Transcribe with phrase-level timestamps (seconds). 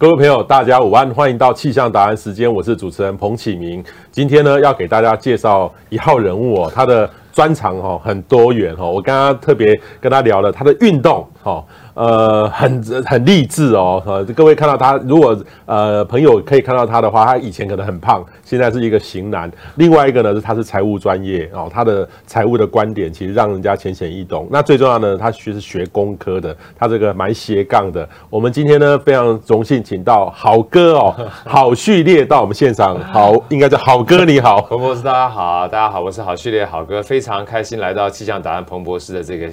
[0.00, 3.84] 各位朋友，大家午安，欢迎到气象答案时间，我是主持人彭启明。
[4.10, 8.90] 今天呢，要给大家介绍一号人物哦，他的专长哦很多元哦。
[8.90, 11.64] 我刚刚特别跟他聊了他的运动哦。
[11.92, 19.50] 呃，很很励志哦，呃，各位看到他，如果呃朋友可以看到他的话，他以前可能很胖，现在是一个型男。
[19.74, 24.48] 另外一个呢是他是财务专业哦，他的财务的观点其实让人家浅显易懂。
[24.50, 28.08] 那最重要的呢，他学是学工科的，他这个蛮斜杠的。
[28.30, 39.48] 我们今天呢非常荣幸请到好哥哦， 好序列到我们现场，好，应该叫好哥你好，彭博士大家好，大家好，我是好序列好哥，非常开心来到气象达人彭博士的这个。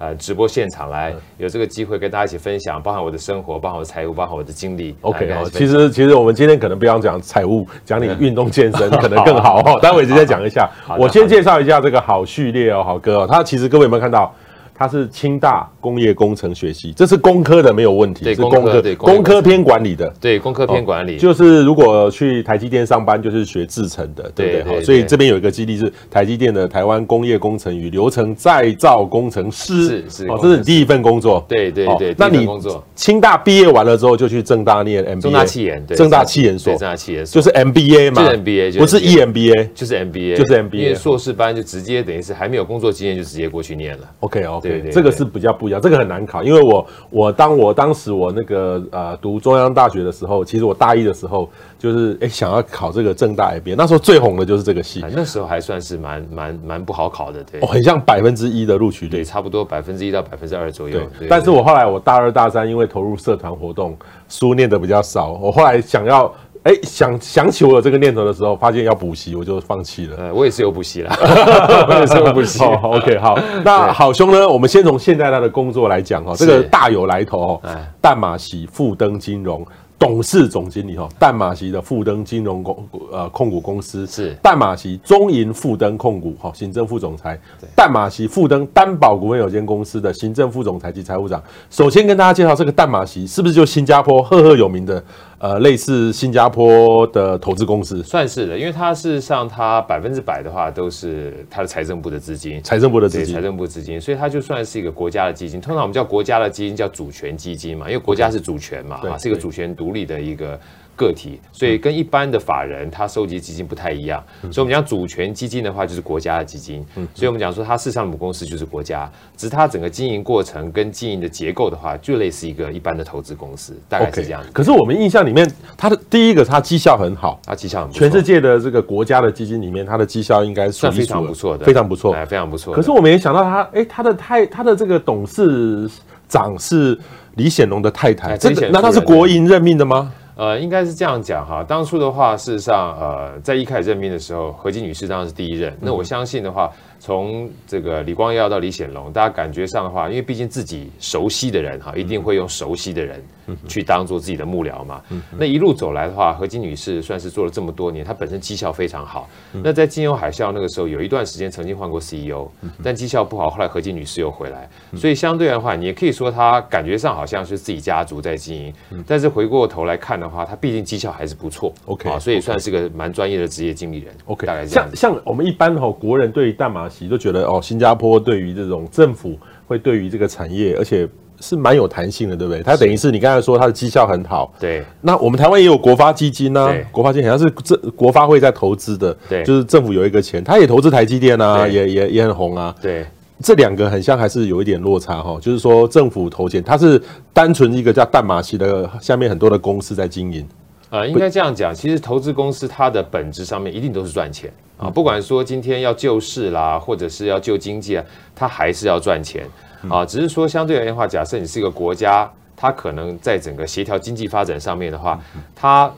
[0.00, 4.96] 呃，直播现场来有这个机会跟大家一起分享，包含我的生活，包含我的财务，包含我的经历。
[5.02, 9.78] OK 哦，其实其实我们今天可能不要讲财务，讲你运动健身可能更好哦。
[9.78, 10.66] 待会直接讲一下，
[10.98, 14.34] 我先介绍一下这个好序列哦，好哥哦，他其实各位有没有看到？
[14.80, 24.82] 他是清大工业工程学系，这是工科的没有问题，对，是工科，对，工科偏管理的，对，工科偏管理，就是如果去台积电上班，就是学制程的，对不对？
[24.82, 32.14] 所以这边有一个基地是台积电的台湾工业工程与流程再造工程师，是是，哦，这是你第一份工作，对对对。
[32.16, 32.48] 那你
[32.94, 44.10] 清大毕业完了之后就去正大念 MBA，正大气研，对，正大气研所，正大气研所，就是 MBA 嘛，就是 MBA，不是 EMBA，就是 MBA，就是 MBA，因为硕士班就直接等于是还没有工作经验就直接过去念了。
[44.20, 45.50] OK OK，这个是比较。
[45.60, 51.46] 不一样，这个很难考，因为我我当我当时我那个呃读中央大学的时候，其实我大一的时候
[51.78, 60.98] 就是哎想要考这个政大 MBA，那时候最红的就是这个系，那时候还算是蛮蛮蛮不好考的，对，哦，很像百分之一的录取率，对，差不多百分之一到百分之二左右。
[60.98, 63.94] 对，对，但是我后来我大二大三因为投入社团活动，
[64.28, 66.32] 书念的比较少，我后来想要。
[66.62, 70.16] 哎，想想起我有这个念头的时候，发现要补习，我就放弃了。
[70.18, 71.10] 呃，我也是有补习了，
[71.88, 72.58] 我也是有补习。
[72.58, 73.38] 好，OK，好。
[73.64, 74.46] 那好兄呢？
[74.46, 77.62] 我们先从现在他的工作来讲哈，这个大有来头哦。
[78.00, 79.66] 淡马锡富登金融
[79.98, 87.40] 董事总经理哈，淡马锡的富登金融公呃控股公司是淡马锡中银富登控股哈，行政副总裁。
[87.74, 91.42] 淡马锡富登担保股份有限公司的行政副总裁及财务长。
[91.70, 95.02] 首先跟大家介绍这个淡马锡是不是就新加坡赫赫有名的？
[95.40, 105.58] 呃，类似新加坡的投资公司，算是的，因为它事实上它百分之百的话都是它的财政部的资金，财政部的资金，财政部资金，所以它就算是一个国家的基金。
[105.58, 110.60] 通常我们叫国家的基金叫主权基金嘛，因为国家是主权嘛，啊，是一个主权独立的一个。
[111.00, 114.22] 个体，所以跟一般的法人他收集基金不太一样，
[114.52, 116.84] 所以我们讲主权基金的话就是国家的基金，
[117.14, 124.44] 所以我们讲说它事实上母公司就是国家，只是它整个经营过程跟经营的结构的话，就类似一个一般的投资公司，大概是这样。
[124.52, 132.74] 可是我们印象里面，它的第一个它绩效很好，它绩效很全世界的这个国家的基金里面，它的绩效应该算非常不错的，非常不错，非常不错。
[132.74, 135.88] 可是我们也想到他，哎，他的太他的这个董事
[136.28, 136.98] 长是
[137.36, 140.12] 李显龙的太太，这个难道是国营任命的吗？
[140.36, 141.62] 呃，应该是这样讲哈。
[141.62, 145.76] 当初的话，事实上，呃，在一开始任命的时候，何金女士当然是第一任。
[145.80, 153.22] 那我相信的话，从这个李光耀到李显龙，大家感觉上的话，因为毕竟自己熟悉的人哈，一定会用熟悉的人
[153.66, 155.02] 去当做自己的幕僚嘛。
[155.38, 159.28] 那一路走来的话，何基女士算是做了这么多年，她本身绩效非常好。
[159.62, 162.48] 那在金融海啸那个时候，有一段时间曾经换过 CEO，
[162.82, 168.74] 但绩效不好，后来何基女士又回来，所以相对的话，你也可以说她感觉上好像是自己家族在经营，
[169.06, 174.88] 但是回过头来看的话，她毕竟绩效还是不错，OK 啊，所以算是个蛮专业的职业经理人，OK，大概这样。
[174.94, 181.08] 像像我们一般哈，国人对于淡马锡都觉得哦，新加坡对于这种政府会对于这个产业，而且
[181.40, 182.62] 是蛮有弹性的，对不对？
[182.62, 184.84] 它等于是你刚才说它的绩效很好，对。
[185.00, 193.04] 那我们台湾也有国发基金呢，国发基金好像是这国发会在投资的，对，就是政府有一个钱，他也投资台积电啊，也也也很红啊，对。
[193.42, 195.38] 这两个很像，还是有一点落差哈。
[195.40, 197.00] 就是说，政府投钱，它是
[197.32, 200.46] 单纯一个叫淡马锡的下面很多的公司在经营。
[200.90, 204.90] 呃，应该这样讲，其实投资公司它的本质上面一定都是赚钱啊。
[204.90, 208.04] 不管说今天要救市啦，或者是要救经济啊，
[208.36, 209.46] 它还是要赚钱
[209.88, 210.04] 啊。
[210.04, 215.20] 只是说相对而言的话，假设你是一个国家，它可能在整个协调经济发展上面的话，
[215.54, 215.92] 它。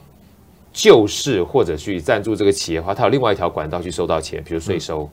[0.75, 5.07] 救市或者去赞助这个企业的话，它有另外一条管道去收到钱，比如税收。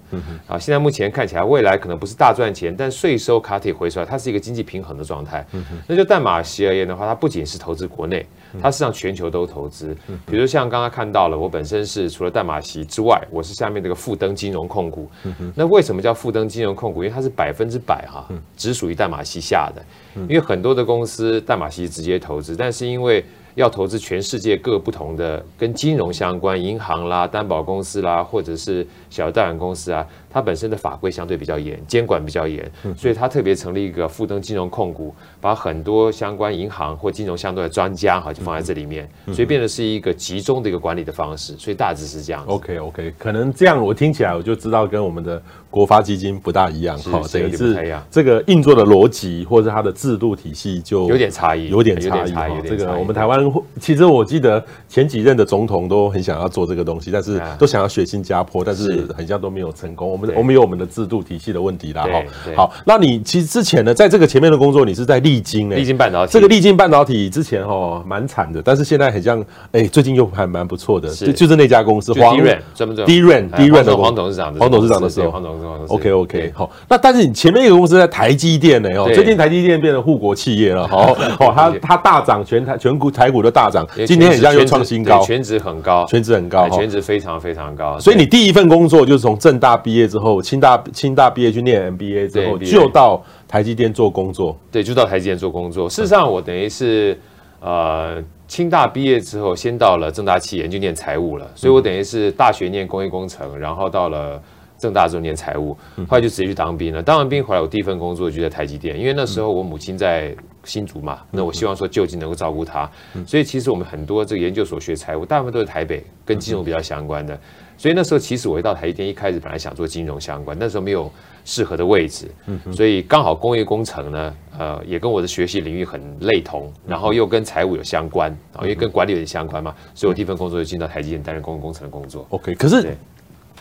[0.48, 5.46] 啊，现在目前看起来，未来可能不是大赚钱，但税收卡体回出来，它是一个经济平衡的状态。
[5.52, 8.26] 嗯、那就淡马锡而言的话，它不仅是投资国内，
[8.62, 9.96] 它实际上全球都投资。
[10.26, 15.10] 比如像刚刚看到了，我本身是除了淡马锡之外，我是下面这个富登金融控股。
[15.56, 17.04] 那为什么叫富登金融控股？
[17.04, 19.82] 因为它是百分之百哈，只属于淡马锡下的。
[20.28, 23.24] 因为很多的公司淡马锡直接投资，但是因为
[23.56, 42.44] 要投资全世界各不同的跟金融相关，银行啦、担保公司啦，或者是小贷款公司啊，它本身的法规相对比较严，监管比较严，所以它特别成立一个富登金融控股，把很多相关银行或金融相关的专家哈就放在这里面，所以变得是一个集中的一个管理的方式，所以大致是这样。
[42.46, 45.42] OK OK，可能这样我听起来我就知道跟我们的
[45.72, 47.76] 国发基金不大一样，哈，等于是
[48.12, 52.62] 这个运作的逻辑或者它的制度体系就有点差异，有点差异。
[52.62, 53.40] 这个我们台湾
[53.80, 60.19] 其实我记得前几任的总统都很想要做这个东西，但是都想要学新加坡，但是很像都没有成功。
[60.20, 62.24] 我们我们有我们的制度体系的问题啦，哈。
[62.56, 65.76] 好，那你其实之前呢，在这个前面的工作，你是在力晶呢？
[65.76, 66.34] 力晶半导体。
[66.34, 75.86] 这个力晶半导体之前哈蛮惨的，但是现在很像，哎，最近又还蛮不错的，就就是那家公司黄润，专门做低润低润的黄董事长，黄董事长的时候，黄董事长。
[75.88, 76.70] OK OK，好。
[76.90, 78.90] 那但是你前面一个公司在台积电呢？
[78.98, 88.00] 哦，最近台积电变成护国企业了，好，哦，它它大涨，全台全股台股的大涨，今天很像又创新高，全值很高，全值很高，全值非常非常高。
[88.00, 94.58] 所以你第一份工作就是从正大毕业之后，清大清大毕业去念 MBA 之后，就到台积电做工作。
[94.72, 95.88] 对，就到台积电做工作。
[95.88, 97.18] 事实上，我等于是
[97.62, 104.42] 呃清大毕业之后，先到了正大企研就念财务了，所以我等于是大学念工业工程，然后到了。
[104.82, 105.78] 正大中念财务，
[106.08, 107.04] 后来就直接去当兵了。
[107.04, 110.34] 当完兵回来，我第一份工作就在台积电，因为那时候我母亲在
[110.64, 112.90] 新竹嘛，那我希望说就近能够照顾她，
[113.28, 117.38] 所以其实我们很多这个研究所学财务，大部分都是台北，跟金融比较相关的。
[117.80, 121.10] 所以那时候其实我一到台积电，一开始本来想做金融相关，那时候没有
[121.46, 122.30] 适合的位置，
[122.76, 132.28] 所以刚好工业工程呢，呃，也跟我的学习领域很类同，然后又跟财务有相关，因为跟管理有点相关嘛，所以我第一份工作就进到台积电担任工业工程的工作。
[132.30, 132.94] OK，可是。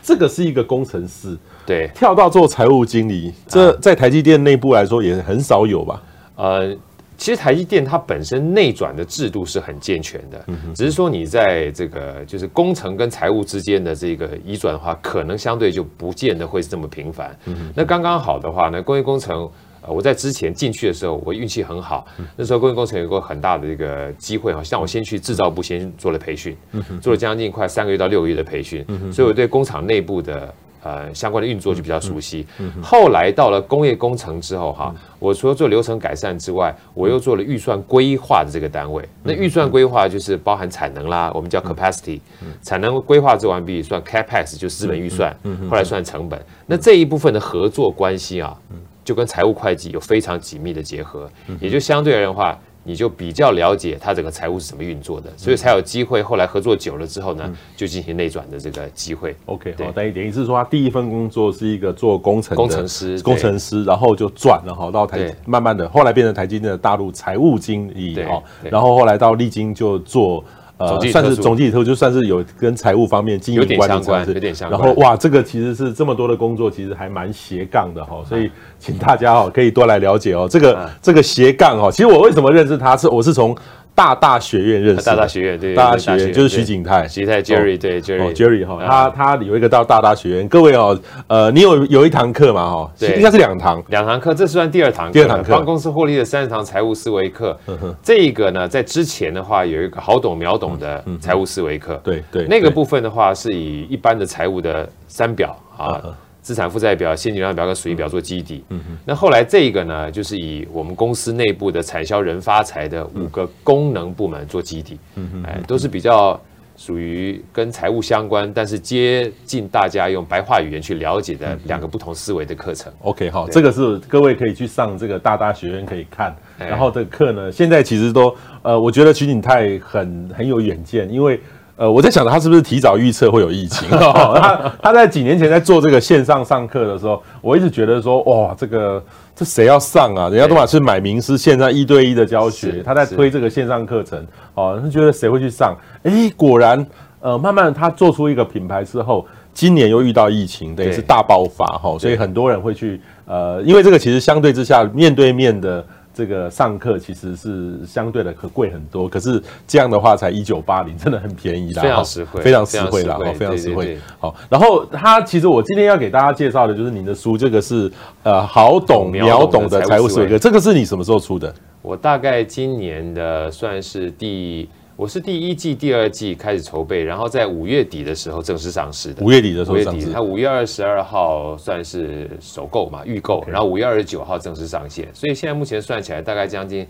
[0.00, 1.36] 这个是一个工程师，
[1.66, 6.02] 对，跳到做财务经理，这在台积电内部来说也很少有吧？
[6.36, 6.74] 呃，
[7.18, 10.42] 其实台积电它本身内转的制度是很健全的，
[10.74, 17.36] 只是说你在这个就是工程跟财务之间的这个移转的话，可能相对就不见得会是这么频繁。
[17.74, 19.50] 那刚刚好的话呢，工业工程。
[19.86, 22.06] 我在之前进去的时候，我运气很好。
[22.36, 26.54] 那时候工业工程有个很大的一个机会哈，像我先去制造部先做了培训，
[27.00, 30.52] 做了将近快三个月到六个月的培训，所以我对工厂内部的
[30.82, 32.46] 呃相关的运作就比较熟悉。
[32.82, 39.06] 后来到了工业工程之后哈，我除了做流程改善之外，我又做了预算规划的这个单位。
[39.22, 42.20] 那预算规划就是包含产能啦，我们叫 capacity，
[42.62, 45.34] 产能规划做完毕算 capex，就是资本预算，
[45.70, 46.40] 后来算成本。
[46.66, 48.56] 那这一部分的合作关系啊。
[49.04, 51.30] 就跟财务会计有非常紧密的结合，
[51.62, 52.54] 也就相对而言的话，
[52.84, 59.36] 你就比较了解它整个财务是怎么运作的，所以才有机会后来合作久了之后呢，就进行内转的这个机会。
[59.46, 70.44] OK，好，等于等于是说，他第一份工作是一个做工程工程师，工程师，然后就转了哈，到台慢慢的后来变成台积电的大陆财务经理哈，然后后来到丽晶就做。
[70.78, 74.80] 呃，算是总经理特，就算是有跟财务方面经营关系，有点相关。
[74.80, 80.48] 然后哇，这个其实是这么多的工作，其实还蛮斜杠的哈，所以请大家哈可以多来了解哦。
[80.50, 83.54] 这个这个斜杠哈，其实我为什么认识他是我是从。
[83.98, 90.96] 大大学院认识，大大学院对，大大学院就是徐景泰，徐景泰 Jerry 对 Jerry，Jerry 哈，他他有一个到大大学院，各位哦，
[91.26, 97.58] 呃，你有有一堂课嘛哈，应该是两堂，两堂课，这算第二堂课，第二堂课，帮公司获利的三十堂财务思维课，
[98.00, 106.00] 这个呢，在之前的话有一个好懂秒懂的财务思维课，对对，那个部分的话是以一般的财务的三表啊。
[106.48, 108.64] 资产负债表、现金流量表跟损益表做基底。
[108.70, 114.98] 嗯，那后来这个呢，就是以我们公司内部的产销人发财的五个功能部门做基底。
[115.16, 116.40] 嗯嗯，哎，都是比较
[116.74, 122.90] 属于跟财务相关，但是接近大家用白话语言去了解的两个不同思维的课程。
[123.02, 126.34] OK，好，这个是各位可以去上这个大大学院可以看。
[126.56, 131.38] 然后这个课呢，现在其实都呃，我觉得徐景泰很很有远见，因为。
[131.78, 133.88] 呃，我在想他是不是提早预测会有疫情？
[133.88, 139.00] 他他在几年前在做这个线上上课的时候，我一直觉得说，哇，这个
[139.32, 140.28] 这谁要上啊？
[140.28, 145.76] 人家都嘛是买名师，现在一对一的教学，他在推这个线上课程，哦，他觉得谁会去上？
[146.02, 146.84] 哎，果然，
[147.20, 155.86] 呃，慢慢他做出一个品牌之后，今年又遇到疫情，等于是大爆发哈，所以很多人会去，呃，因为这个其实相对之下面对面的。
[156.18, 163.96] 这个上课其实是相对的可贵很多，可是这样的话才一九八零，真的很便宜啦，非常实惠，非常实惠啦，非常实惠。
[164.18, 167.88] 好，然后他其实我今天要给大家介绍的就是您的书，这个是
[168.24, 171.54] 呃好懂秒懂的财务思维课，这个是你什么时候出的？
[171.82, 174.68] 我大概今年的算是第。
[174.98, 179.24] 我是第一季、第二季开始筹备，然后在五月底的时候正式上市的。
[179.24, 186.84] 五月底的时候上市，五月底，它五月二十二号算是首购嘛，预购，然后五月二十九号正式上线，所以现在目前算起来大概将近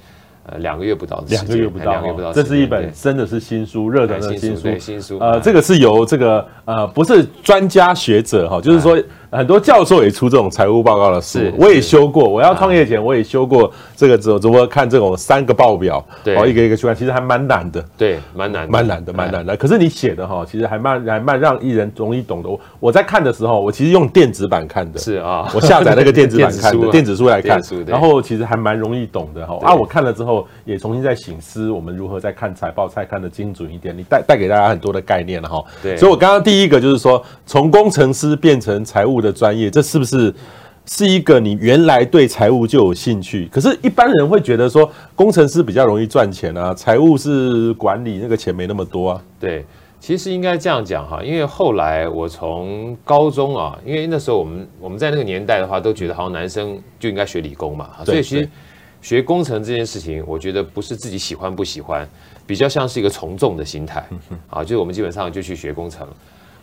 [0.46, 5.18] 呃两个月不到的两个月不到，两个月不到，这是一本真的是新书，热腾腾的新书，对新书。
[5.18, 8.98] 呃，这个是由这个呃不是专家学者哈，就是说。
[9.30, 12.28] 很多教授也出这种财务报告的书，我也修过。
[12.28, 17.84] 我要创业前，我也修过这个怎么怎么看这种三个报表，对，一个一个去看，其实还蛮难的。
[17.96, 19.56] 对，蛮难，蛮难的，蛮难的。
[19.56, 22.48] 可是你写的哈，其实还蛮还蛮让艺人容易懂的。
[22.48, 29.58] 我我在看的时候，我其实用电子版看的，是啊，我下载那个电子版看的 电子书来看，然后其实还蛮容易懂的哈。
[29.62, 33.96] 啊，我看了之后也重新再醒思，我们如何在看财报，再看得精准一点。
[33.96, 35.62] 你带带给大家很多的概念了哈。
[35.82, 39.88] 对，所以我刚刚第一个就是说，从工程师变成财务的专业，这是。
[39.88, 40.32] 是不是
[40.90, 43.46] 是一个你原来对财务就有兴趣？
[43.52, 49.22] 可是，一般人会觉得说，工程师比较容易赚钱啊，财务是管理，那个钱没那么多啊。
[49.40, 49.64] 对，
[49.98, 58.48] 其实应该这样讲哈，因为后来我从高中啊，因为那时候我们我们在那个年代的话，都觉得好像男生就应该学理工嘛，所以其实
[59.02, 62.08] 学工程这件事情，我觉得不是自己喜欢不喜欢，
[62.46, 64.06] 比较像是一个从众的心态
[64.48, 66.06] 啊，就是我们基本上就去学工程。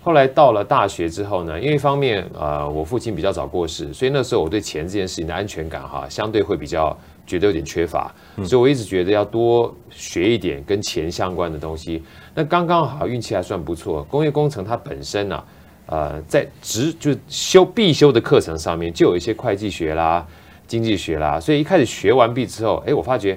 [0.05, 6.95] 后来到了大学之后呢，因为一方面，呃，我父亲比较早过世，所以那时候我对钱这件事情的安全感哈，相对会比较
[7.25, 12.03] 觉得有点缺乏，所以我一直觉得要多学一点跟钱相关的东西。
[12.35, 15.43] 那刚刚好运气还算不错，工业工程它本身呢，
[15.87, 20.23] 呃，在职就修必修的课程上面就有一些会计学啦、
[20.67, 23.35] 经济学啦，所以一开始学完毕之后，哎，我发觉。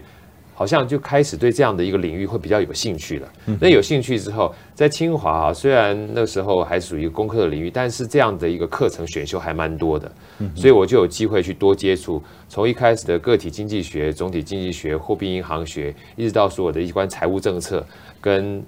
[0.59, 3.29] 好像就开始对这样的一个领域会比较有兴趣了。
[3.61, 10.11] 那有兴趣之后，在清华啊，虽然那时候还属于工科的领域，但是这样的一个课程选修还蛮多的，
[10.57, 12.21] 所以我就有机会去多接触。
[12.49, 17.87] 从一开始的个体经济学、总体经济学、货币银行学，一直到所有的一关财务政策
[18.21, 18.61] 跟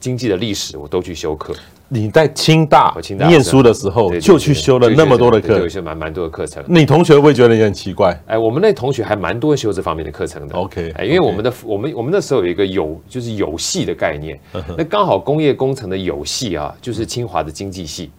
[0.00, 1.54] 经济的历史，我都去修课。
[1.88, 2.96] 你在清大
[3.28, 6.62] 念书的时候，就去修了那么多的课，有些蛮蛮多的课程。
[6.66, 8.20] 你同学会觉得你很奇怪？
[8.26, 10.56] 哎，我们那同学还蛮多修这方面的课程的。
[10.56, 14.36] OK，哎，因为我们的我们我们那时候有一个有就是有系的概念，
[14.76, 18.10] 那刚好工业工程的有系啊，就是清华的经济系，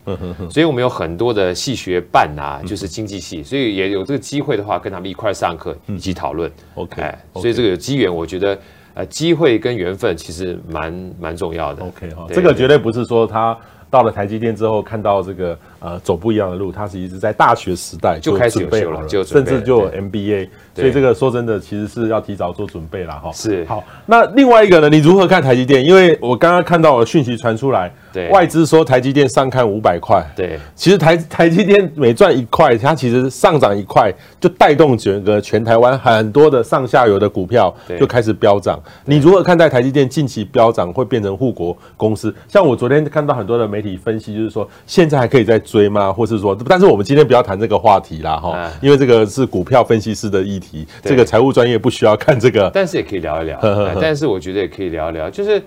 [0.50, 6.50] 所以我们有很多的系学办啊，就是经济系，所以也有这个机会的话，跟他们一块上课，一起讨论。
[6.76, 8.58] OK，哎，所以这个有机缘，我觉得。
[8.98, 11.86] 呃，机会跟缘分其实蛮蛮重要的。
[11.86, 13.56] OK 哈，这个绝对不是说他
[13.92, 20.50] 到了台积电之后看到这个呃走不一样的路，他是一直在大学时代就开始准备好了，甚至就有 MBA。
[20.76, 23.32] 所以这个说真的，其实是要提早做准备了哈。
[23.32, 23.66] 是。
[23.66, 25.84] 好，那另外一个呢，你如何看台积电？
[25.84, 27.92] 因为我刚刚看到的讯息传出来。
[28.14, 38.80] 对外资说台积电上看五百块，对，其实台台积电每赚一块，它其实上涨一块就带动整个全台湾很多的上下游的股票就开始飙涨。
[39.06, 42.34] 你如何看待台积电近期飙涨会变成护国公司？
[42.48, 46.12] 像我昨天看到很多的媒体分析，就是说现在还可以再追吗？
[46.12, 53.60] 或是说，但是我们今天不要谈这个话题啦，哈，因为这个是股票分析师的议题，这个财务专业不需要看这个，但是也可以聊一聊。
[54.02, 55.62] 但是我觉得也可以聊一聊，就是。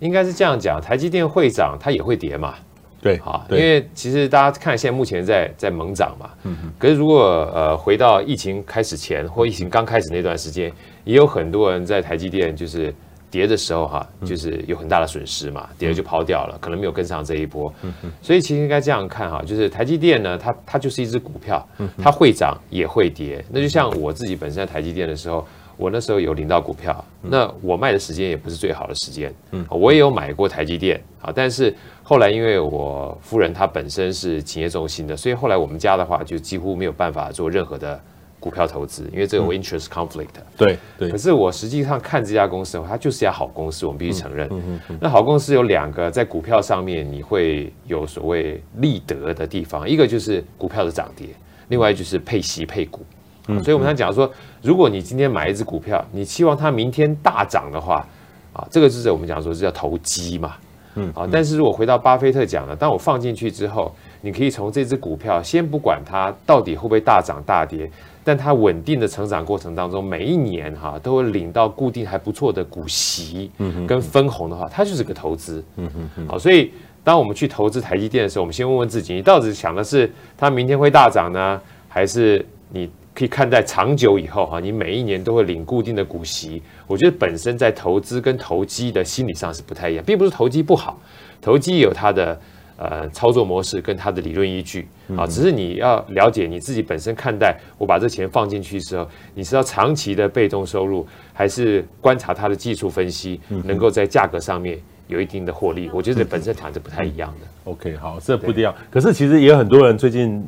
[0.00, 2.54] 应该是这样讲，台积电会涨，它也会跌嘛。
[3.02, 6.30] 对，好，因为其实大家看现在目前在在猛涨嘛。
[6.78, 10.72] 可是如果呃回到疫情开始前或疫情刚开始那段时间，
[11.04, 12.94] 也有很多人在台积电就是
[13.30, 17.72] 跌的时候哈，就是有很大的损失嘛，跌了就抛掉了，可能没有跟上这一波。
[18.20, 23.44] 所以其实应该这样看哈，就是台积电呢，它它就是一只股票，它会涨也会跌。
[23.50, 25.46] 那就像我自己本身在台积电的时候。
[25.76, 29.34] 我那时候有领到股票，那我卖的时间也不是最好的时间。
[29.52, 37.98] 嗯，我也有买过台积电啊，但是后来因为我夫人她本身是企业中心的，所以后来我们家的话就几乎没有办法做任何的
[38.40, 40.26] 股票投资，因为这有 interest conflict。
[40.56, 41.10] 对对。
[41.10, 44.48] 可是我实际上看这家公司的话，它就是一家好公司，我们必须承认。
[44.50, 44.98] 嗯嗯。
[45.00, 51.28] 那好公司有两个在股票上面你会有所谓利得的地方，一个就是股票的涨跌，
[51.68, 53.04] 另外就是配息配股。
[53.48, 54.30] 嗯，所以我们常讲说，
[54.62, 58.06] 如果你今天买一只股票，你期望它明天大涨的话，
[58.52, 60.56] 啊，这个就是我们讲说是叫投机嘛，
[60.94, 67.90] 嗯，啊，但是如果回到巴菲特讲的，当我放进去之后，你可以从这只股票先不管它到底会不会大涨大跌，
[68.22, 76.70] 但它稳定的成长过程当中，每一年哈都会领到固定还不错的股息，嗯，跟分红的话，它就是个投资，嗯嗯嗯，好，所以
[77.02, 82.90] 当我们去投资台积电的时候，我们先问问自己，你到底想的是它明天会大涨呢，还是你？
[83.12, 86.62] 可以看待长久以后哈，你每一年都会领固定的股息。
[86.86, 90.98] 我觉得本身在投资跟投机的心理上是不太一样，并不是投机不好，
[91.42, 92.40] 投机有它的
[92.80, 94.88] 呃操作模式跟它的理论依据。
[95.16, 104.78] 啊，只是你要了解你自己本身看待，我把这钱放进去的时候，你是要长期的被动收入，还是观察它的技术分析，能够在价格上面
[105.10, 107.46] 有一定的获利，我觉得本身谈是不太一样的。
[107.64, 108.74] OK，好，这不一样。
[108.90, 110.42] 可是其实也有很多人最近，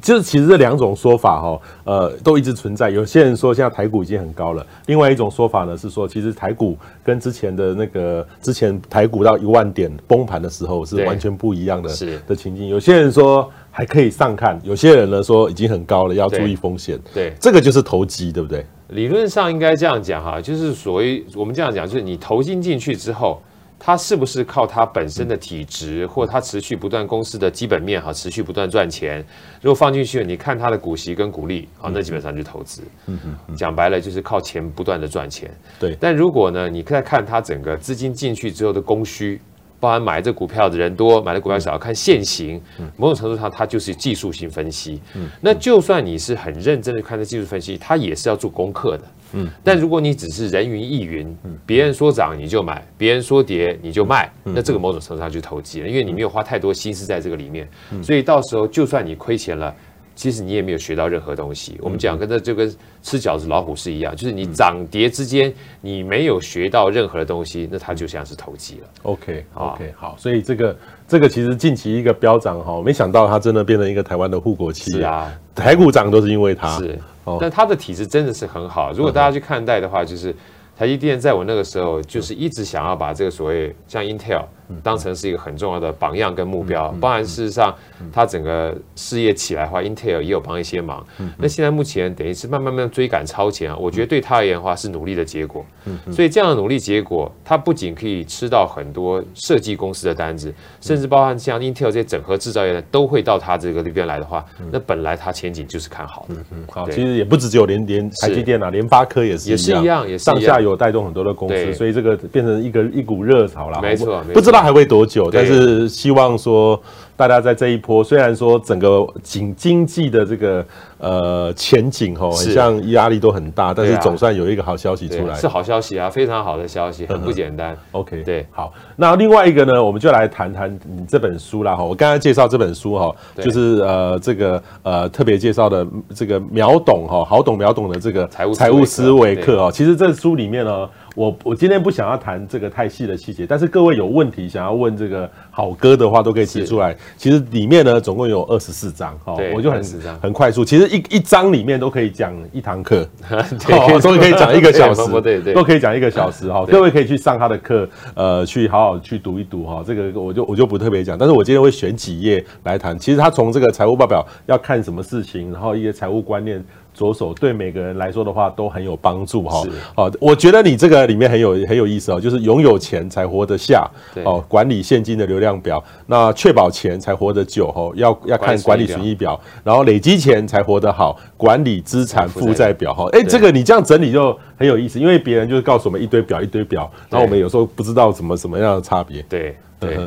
[0.00, 2.88] 就是其实这两种说法哈，呃，都一直存在。
[2.88, 11.90] 有些人说现在台股已经很高了，另外一种说法呢是说，其实台股跟之前的那个之前台股到一万点崩盘的时候是完全不一样的
[12.28, 12.68] 的情境。
[12.68, 16.98] 有些人说还可以上看，有些人呢说已经很高了，要注意风险。
[17.12, 18.64] 对，这个就是投机，对不对？
[18.88, 23.42] 理论上应该这样讲哈，就是所谓我们这样讲，就是你投进进去之后。
[23.84, 29.24] 它是不是靠它本身的体质，或它持续不断公司的基本面哈，持续不断赚钱？
[29.60, 32.82] 如果放进去，你看它的股息跟股利啊，那基本上就投资。
[33.06, 35.50] 嗯嗯，讲白了就是靠钱不断的赚钱。
[35.80, 35.96] 对。
[35.98, 39.40] 但如果呢，你再看它整个资金进去之后的供需，
[39.82, 42.62] 包含买这股票的人多，买的股票少，看现行，
[42.96, 45.00] 某种程度上它就是技术性分析。
[45.16, 45.28] 嗯。
[45.40, 49.02] 那就算你是很认真的看这技术分析，它也是要做功课的。
[49.32, 51.36] 嗯，但如果你只是人云亦云，
[51.66, 57.68] 别人说涨你就买，别人说跌你就卖，那这个某种程度上就投机了，因为你没有花太多心思在这个里面，
[58.04, 59.74] 所以到时候就算你亏钱了，
[60.22, 61.76] 其实你也没有学到任何东西。
[61.82, 68.88] 我们讲跟这就跟吃饺子老虎是一样，就是你涨跌之间你没有学到任何的东西，那它就像是投机了。
[69.02, 70.76] OK OK 好，所以这个
[71.08, 74.98] 这个其实近期一个飙涨哈，没想到它真的变成一个台湾的护国企业。
[74.98, 76.78] 是啊，台股涨都是因为它。
[76.78, 76.96] 是。
[77.40, 78.92] 但它的体质真的是很好。
[78.92, 80.32] 如果大家去看待的话，就是
[80.78, 84.44] 台积电在我那个时候就是一直想要把这个所谓像 Intel。
[84.82, 87.74] 当成是一个很重要的榜样跟目标，包含事实上，
[88.12, 91.04] 它整个事业起来的话，Intel 也有帮一些忙。
[91.36, 95.64] 那现在目前等于是慢慢慢追赶超前啊，我觉得对他而言的话是努力的结果。
[96.10, 106.36] 所以这样的努力结果，它不仅可以吃到很多设计公司的单子，甚至包含像 Intel 这些整合制造业的都会到他这个里边来的话，那本来它前景就是看好的。
[106.70, 113.80] 好，其实也不止只有联联台积电啊，联发科也是也是一样，也是上下游带动很多的公司，所以这个变成一个一股热潮了。
[113.82, 114.61] 没错，不知道。
[114.62, 115.30] 还会多久？
[115.30, 116.80] 但是希望说，
[117.16, 120.64] 大家在这一波，虽然说整个经经济的这个
[120.98, 127.76] 呃前景吼，很像压力都很大，但是总算有一个好消息出来，是好消息啊，非常好的消息，很不简单。
[127.92, 131.84] OK，对，好，那另外一个呢，我们就来谈谈你这本书啦哈。
[131.84, 139.70] 我刚刚介绍这本书哈，就是呃这个呃特别介绍的这个秒懂哈，好懂秒懂的这个财务财务思维课哦。
[139.72, 140.88] 其实这书里面呢。
[141.14, 146.96] 我我今天不想要谈这个太细的细节，但是各位有问题想要问这个好哥的话，都可以提出来。
[147.16, 149.82] 其实里面呢，总共有二十四章，哈，我就很
[150.20, 150.64] 很快速。
[150.64, 156.64] 其实一一章里面都可以讲一堂课， 对，都可以讲一个小时，对对，都可以讲一个小时哈。
[156.66, 159.84] 各位可以去上他的课，呃，去好好去读一读哈。
[159.86, 162.98] 这个我就我就不特别讲，但是我今天会选几页来谈。
[162.98, 166.64] 其实他从这个财务报表要看什么事情，然后一些财务观念。
[166.94, 169.62] 着手对每个人来说的话都很有帮助哈。
[169.94, 173.88] 好，我觉得你这个里面很有很有意思哦，就是拥有钱才活得下
[174.24, 183.08] 哦，管理现金的流量表，那确保钱才活得久哈，要要看管理损益表，然后累积钱才活得好，管理资产负债表哈。
[183.12, 189.22] 哎，这个你这样整理就很有意思，因为别人就是告诉我们一堆表一堆表，然后我们有时候不知道怎么什么样的差别。
[189.28, 189.98] 对对，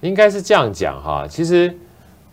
[0.00, 1.72] 应该是这样讲哈，其实。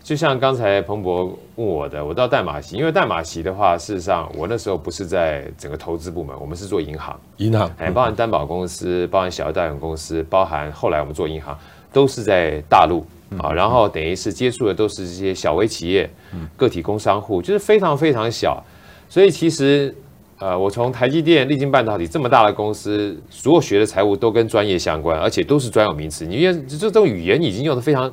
[0.04, 1.24] 就像刚才彭博
[1.56, 11.58] 问我的，我到淡马锡，因为淡马锡的话，事实上我那时候不是在整个投资部门，我们是做银行，银行，哎，包含担保公司，包含小额贷款公司，包含后来我们做银行，
[11.90, 13.04] 都是在大陆。
[13.38, 16.08] 啊，然后等于是接触的都是这些小微企业、
[16.56, 18.62] 个体工商户，就是非常非常小，
[19.08, 19.92] 所以其实
[20.38, 28.12] 呃，我从台积电、力晶半导体这么大的公司，所有学的财务都跟专业相关，而且都是专有名词，你因为这这种语言已经用的非常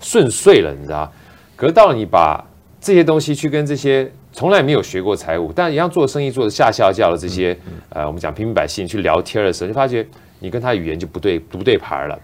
[0.00, 1.12] 顺遂了，你知道。
[1.62, 2.44] 得到了，你把
[2.80, 7.56] 这些东西去跟这些从来没有学过财务，但一样做生意做的下下叫的这些，
[7.90, 10.04] 呃，我们讲平民百姓去聊天的时候，就发觉
[10.40, 12.18] 你跟他语言就不对不对盘了。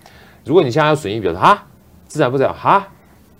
[0.44, 1.64] 如果你现在要损益表，哈，
[2.08, 2.88] 资产负债哈，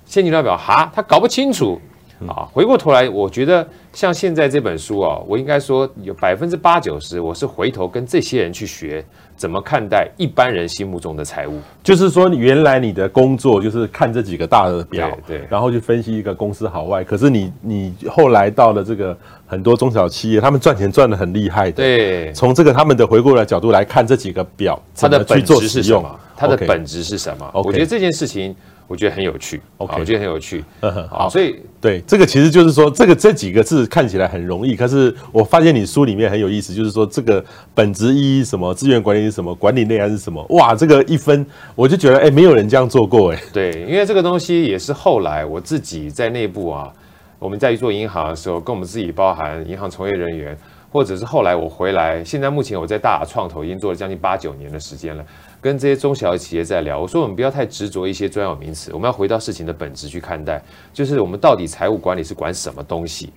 [0.04, 1.80] 现金流表哈，他搞不清楚
[2.28, 2.46] 啊。
[2.52, 9.04] 回过头来，我觉得像现在这本书啊，我应该说有百分之八九十，我是回头跟这些人去学。
[9.38, 11.60] 怎么看待一般人心目中的财务？
[11.82, 17.04] 就是说，原来你的工作就是看这几个大的表，对，对，然后去分析一个公司好坏。
[17.04, 21.76] 可是你你后来到了这个很多中小企业，他们赚钱赚得很厉害的。
[21.76, 26.20] 对，从这个他们的回顾的角度来看这几个表，它的本质是什么？
[26.36, 27.66] 它的本质是什么？Okay.
[27.66, 28.54] 我觉得这件事情。
[28.88, 30.64] 我觉得很有趣，OK，我觉得很有趣。
[31.10, 40.42] 好，所以对这个其实就是说，这个这几个字看起来很容易，可是我发现你书里面很有意思，就是说这个本质意义什么，资源管理是什么，管理内涵是什么？
[40.48, 43.38] 哇，这个一分我就觉得，哎，没有人这样做过，哎。
[43.52, 46.90] 对，因为这个东西也是后来我自己在内部啊，
[47.38, 50.56] 我们在做银行的时候，跟我们自己包含银行从业人员，
[50.90, 55.22] 或者是后来我回来，现在目前我在大雅创投已经做了将近八九年的时间了，
[55.60, 63.32] 跟这些中小企业在聊，我说我们不要太执着一些专有名词，我们要回到事情的本质去看待，就是我们到底财务管理是管什么东西？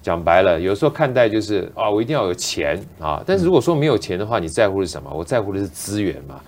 [0.00, 5.10] 讲白了，有时候看待就是啊，我一定要有钱啊，但是如果说没有钱的话，你在乎的是什么？
[5.12, 6.40] 我在乎的是资源嘛，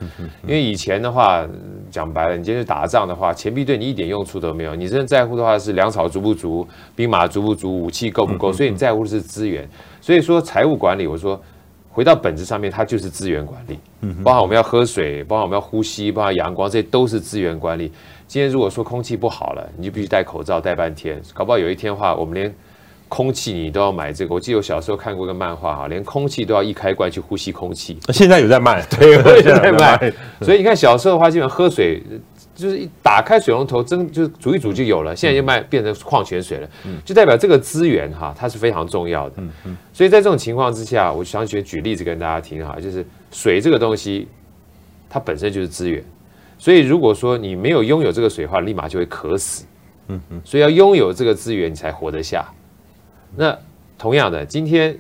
[0.47, 1.45] 因为以前的话，
[1.91, 9.69] 讲白了，你今天去打仗的话，钱币对你一点用处都没有，你真的在乎的话是粮草足不足，兵马足不足，武器够不够，所以你在乎的是资源。
[10.01, 11.39] 所以说财务管理，我说
[12.01, 13.79] 回到本质上面，它就是资源管理，
[14.25, 17.93] 包含我们要喝水，包含我们要呼吸，包含阳光，这些都是资源管理。
[18.27, 22.51] 今天如果说空气不好了，你就必须戴口罩戴半天，搞不好有一天的话，我们连
[23.07, 24.35] 空气你都要买这个。
[24.35, 27.99] 我记得我小时候看过一个漫画哈，连空气都要一开关去呼吸空气。
[28.09, 30.13] 现在有在卖， 对，现在 在卖。
[30.41, 32.03] 所以你看小时候的话，基本上喝水。
[32.61, 35.17] 就是一打开水龙头，蒸就是煮一煮就有了。
[35.17, 36.69] 现在就卖变成矿泉水了，
[37.05, 39.37] 就代表这个资源哈，它是非常重要的。
[39.93, 44.29] 所以在这种情况之下，我想举举例子跟大家听哈，就是水这个东西，
[45.09, 46.05] 它本身就是资源。
[46.59, 49.65] 所以如果说你没有拥有这个水的话，立马就会渴死。
[50.09, 50.41] 嗯嗯。
[50.45, 52.47] 所以要拥有这个资源，你才活得下。
[53.35, 53.57] 那
[53.97, 54.95] 同样的，今天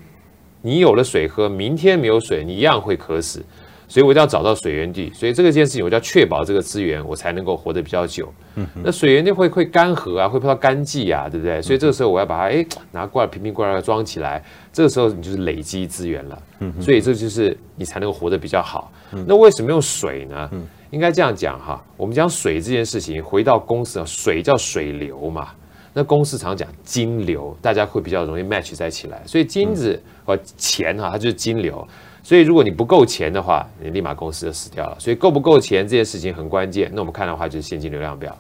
[0.63, 3.45] 你有了水喝，明天没有水，你一样会渴死。
[3.91, 8.33] 所以我一定要找到水源地，所以这个件事情我就要确保这个资源，我才能够活得比较久。
[8.55, 11.61] 嗯，那水源地会会干涸啊，会碰到干季啊，对不对？
[11.61, 14.41] 所以这个时候我要把它哎拿罐瓶瓶罐罐装起来，
[14.73, 16.43] 这个时候你就是累积资源了。
[16.61, 18.93] 嗯，所以这就是你才能够活得比较好。
[19.27, 20.49] 那为什么用水呢？
[20.93, 25.49] 应该这样讲哈，我们讲水这件事情，回到公司啊，水叫水流嘛。
[25.93, 29.21] 那公司常讲金流，大家会比较容易 match 在起来。
[29.27, 31.85] 所以金子和钱哈，它就是金流。
[32.23, 34.97] 所以，如果你不够钱的话，你立马公司就死掉了。
[34.99, 36.91] 所以，够不够钱这件事情很关键。
[36.93, 38.37] 那我们看的话，就是现金流量表。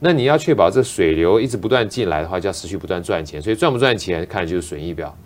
[0.00, 3.40] 那你要确保这水流一直不断进来的话，就要持续不断赚钱。
[3.40, 5.16] 所以，赚不赚钱，看的就是损益表。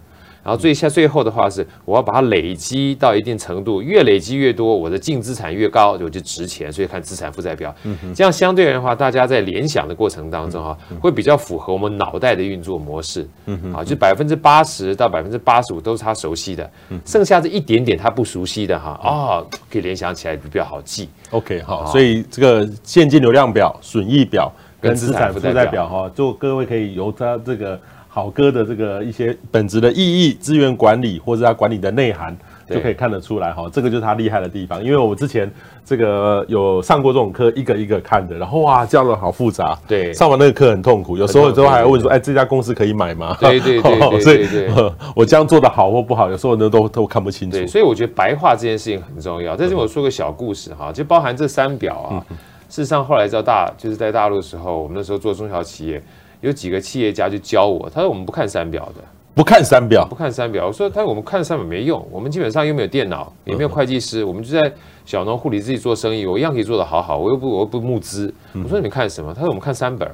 [0.49, 6.73] 然后最下最后的话是，我要把它累积到一定程度，越累积越多，我的净资产越高，我就值钱。
[6.73, 7.75] 所以看资产负债表，
[8.15, 13.29] 这样相对而言的话，大家在联想的过程当中哈，会比较符合我们脑袋的运作模式。
[13.75, 16.71] 啊，就百分之八十到百分之八十五都是他熟悉的，
[17.05, 21.11] 剩下这一点点他不熟悉的哈，啊，可以联想起来比较好记。
[21.29, 27.79] OK，好，所以这个现金流量表、损益表跟资产负债表哈，就各位可以由他这个。
[28.09, 32.37] 好歌的这个一些本质的意义、资源管理或者他管理的内涵，
[32.69, 33.69] 就可以看得出来哈。
[33.71, 34.83] 这个就是他厉害的地方。
[34.83, 35.49] 因为我之前
[35.85, 39.79] 这个有上过这种课，一个一个看的，然后哇，教的好复杂。
[39.87, 43.37] 对，上完那个课很痛苦，有时候有时候还会问说，哎，这家公司可以买吗？
[43.39, 47.65] 对对对 对，所以 我这样做的好或不好，有时候呢都都看不清楚。
[47.67, 49.55] 所以我觉得白话这件事情很重要。
[49.55, 52.25] 在这里我说个小故事哈，就包含这三表啊。
[52.69, 56.03] 事实上后来在大就是在大陆的时候，我们那时候做中小企业。
[56.41, 59.03] 有几个企业家就教我，他说我们不看三表的，
[59.35, 60.67] 不看三表，不看三表。
[60.67, 64.73] 我说他我们看三表没用，我们基本上又没有电脑，也没有会计师，我们就在
[65.05, 68.33] 小农户里自己做生意，我一样可以做得好好，我又不我又不募资。
[68.55, 69.33] 我说你们看什么？
[69.35, 70.09] 他说我们看三本，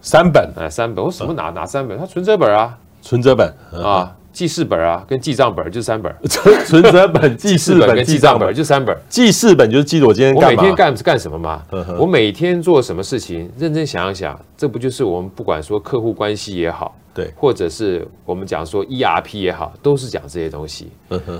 [0.00, 1.04] 三本哎三本。
[1.04, 1.98] 我说什么哪哪三本？
[1.98, 4.14] 他存折本啊，存折本啊。
[4.38, 8.96] 记事本啊，跟记账本就三本， 存存折本、 记事本跟记账本就三本。
[9.08, 11.60] 记事本就是记我今天我每天干干什么嘛？
[11.98, 13.50] 我每天做什么事情？
[13.58, 20.92] 认真想一想，这不就是我们不管说客户关系也好，对，或者是我们讲说 ERP 也好，都是讲这些东西。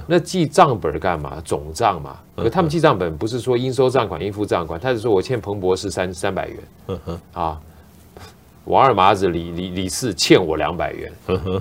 [0.09, 1.41] 那记账本干嘛？
[1.45, 2.17] 总账嘛。
[2.35, 6.59] 可他们记账本不是说应收账款、应付账款，他是说我欠彭博士三三百元。
[7.33, 7.61] 啊。
[8.69, 11.11] 王二麻子李李李四欠我两百元，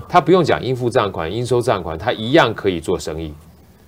[0.06, 3.32] 他不用讲应付账款、应收账款，他一样可以做生意。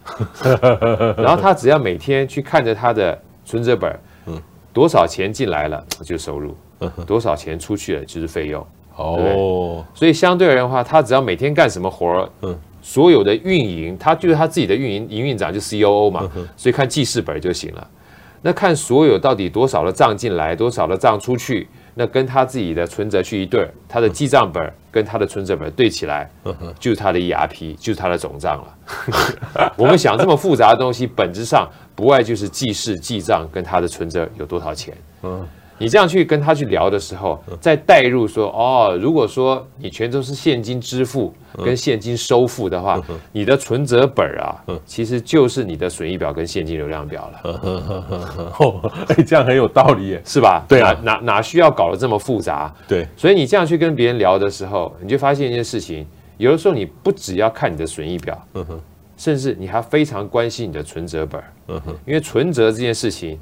[1.18, 3.94] 然后他只要每天去看着他的存折本，
[4.72, 6.56] 多少钱进来了就是收入，
[7.06, 8.66] 多少钱出去了就是费用。
[8.96, 17.86] 哦，所以相对而言的话，他只要每天干什么活儿，所有的运营，他就是他自己的运营营运长，就 COO 嘛，所以看记事本就行了。
[18.40, 21.68] 那看所有到底多少的账进来，多少的账出去。
[22.00, 26.30] 那跟他自己的存折去一对，他的记账本跟他的存折本对起来，
[26.78, 29.72] 就是他的 ERP，就是他的总账了。
[29.76, 34.96] 我们想这么复杂的东西，本质上不外就是记事、记账跟他的存折有多少钱。
[35.80, 43.00] 你这样去跟他去聊的时候，再带入说哦，如果说你全都是现金支付跟现金收付的话，
[43.32, 48.54] 你的存折本啊，其实就是你的损益表跟现金流量表了。
[48.60, 50.62] 哦， 哎，这样很有道理耶，是吧？
[50.68, 52.72] 对啊，哪哪需要搞得这么复杂？
[52.86, 58.46] 对，所以你这样去跟别人聊的时候，你就发现一件事情，有的时候你不只要看你的损益表，
[59.16, 61.42] 甚至你还非常关心你的存折本，
[62.06, 63.40] 因为存折这件事情。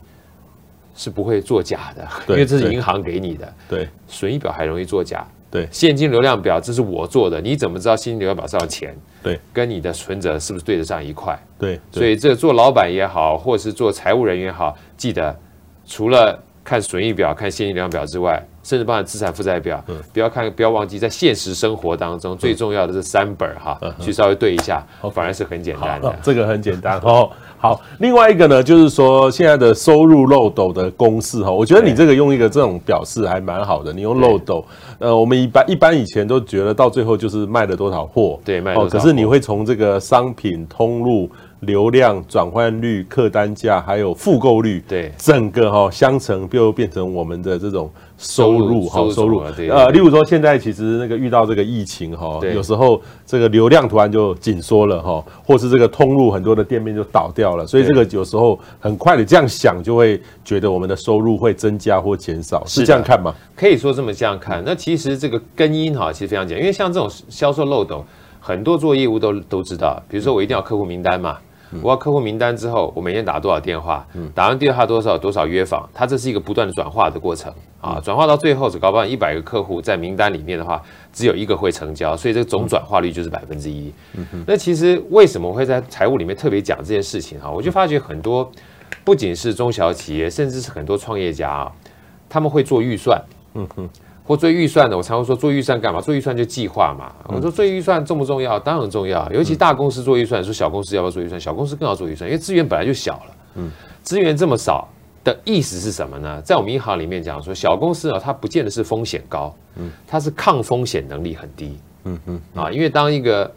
[0.99, 3.55] 是不会作假的，因为这是银行给你的。
[3.69, 8.93] 对，损益表还容易作假，对，现金流量表这是我做的，你怎么知道现金流量表上的钱？
[9.23, 11.39] 对，跟你的存折是不是对得上一块？
[11.57, 15.39] 对，所以这做老板也好，或是做财务人员也好，记得
[15.87, 26.15] 除了看损益表、看现金流量表之外，甚至包含资产负债表，嗯，不要看，不要忘记在现实生活当中最重要的是三本哈，去稍微对一下，反而是很简单的。
[26.23, 27.31] 这个很简单哦。
[27.57, 33.91] 好，另外一个呢，就是说现在的收入漏斗的公式哈，我觉得你这个用一个这种表示还蛮好的。
[33.91, 34.63] 你用漏斗，
[34.99, 41.31] 呃，我们一般一般以前都觉得到最后就是卖了多少货，对，卖了多少可是你会从这个商品通路。
[41.61, 49.43] 流量转换率、客单价，还有复购率，对整个哈相乘，就变成我们的这种收入哈收入。
[49.69, 63.35] 呃，例如说现在其实那个遇到这个疫情哈，有时候这个流量突然就紧缩了哈，或是这个通路很多的店面就倒掉了，所以这个有时候很快的这样想，就会觉得我们的收入会增加或减少，是这样看吗？
[63.57, 64.63] 可以说这么这样看。
[64.65, 68.05] 那其实这个根因哈，其实非常简单，因为像这种销售漏斗，
[68.39, 71.37] 很多做业务都都知道，比如说我一定要客户名单嘛。
[71.83, 74.07] 我要客户名单之后，我每天打多少电话？
[74.35, 75.89] 打完电话多少多少约访？
[75.93, 78.01] 它这是一个不断的转化的过程啊！
[78.03, 83.93] 转化到最后，只搞不好一百个客户在名单里面的话，只有一个会成交，所以这个总转化率就是百分之一。
[84.47, 87.51] 那其实为什么会在财务里面特别讲这件事情哈？
[87.51, 88.51] 我就发觉很多
[89.05, 91.73] 不仅是中小企业，甚至是很多创业家啊，
[92.29, 93.23] 他们会做预算。
[93.55, 93.89] 嗯哼。
[94.29, 96.03] 或做预算的，我常会说做预算干嘛？
[96.03, 97.11] 做预算就计划嘛。
[97.29, 98.61] 我说做预算重不重要？
[98.61, 99.27] 当然重要。
[99.33, 101.41] 尤其大公司做预算，说小公司要不要做预算？
[101.41, 103.37] 小公司更要做预算，因为资源本来就小了。
[103.55, 103.71] 嗯，
[104.03, 104.87] 资源这么少
[105.25, 106.43] 的意思是什么呢？
[106.43, 111.79] 在我们银行里面讲说，小公司啊，它不见得是风险高，嗯，它是抗风险能力很低。
[112.05, 113.51] 嗯嗯啊，因为当一个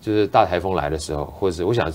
[0.00, 1.92] 就是大台风来的时候，或者是我想，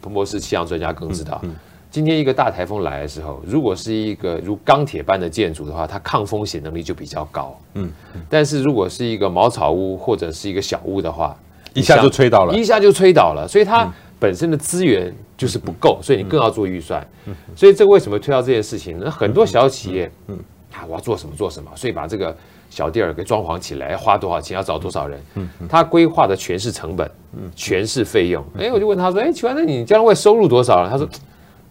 [0.00, 1.38] 彭博士气象专家更知道。
[1.42, 1.54] 嗯
[1.92, 7.54] 今天一个大台风来的时候，如果是一个如钢铁般的建筑的话，它抗风险能力就比较高。
[7.74, 7.92] 嗯，
[8.30, 11.36] 但是如果是一个茅草屋或者是一个小屋的话，
[11.74, 13.46] 一下就吹倒了，一下就吹倒了。
[13.46, 17.06] 所以它本身的资源就是不够，所以你更要做预算。
[17.54, 19.10] 所以这为什么推到这件事情呢？
[19.10, 20.38] 很多小企业，嗯，
[20.72, 22.34] 啊，我要做什么做什么，所以把这个
[22.70, 28.42] 小店儿给装潢起来，要花多少钱，要找多少人，嗯，他规划的全是成本，嗯，全是费用。
[28.58, 30.88] 哎，我就问他说，哎，请问那你将来会收入多少呢？
[30.90, 31.06] 他说。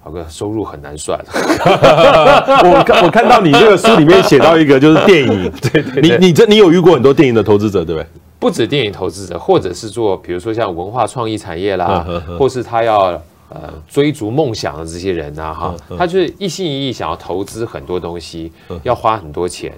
[0.04, 1.20] 好哥，收入很难算。
[1.30, 8.08] 我看我看到你这个书里面写到一个就是电影， 对对，你你这你有遇过很多电影的投资者对不对？
[8.40, 12.04] 不止电影投资者，或者是做比如说像文化创意产业啦，
[12.40, 13.10] 或是他要
[13.50, 19.72] 呃追逐梦想的这些人呐，哈，他就是一心一意想要投资很多东西，要花很多钱，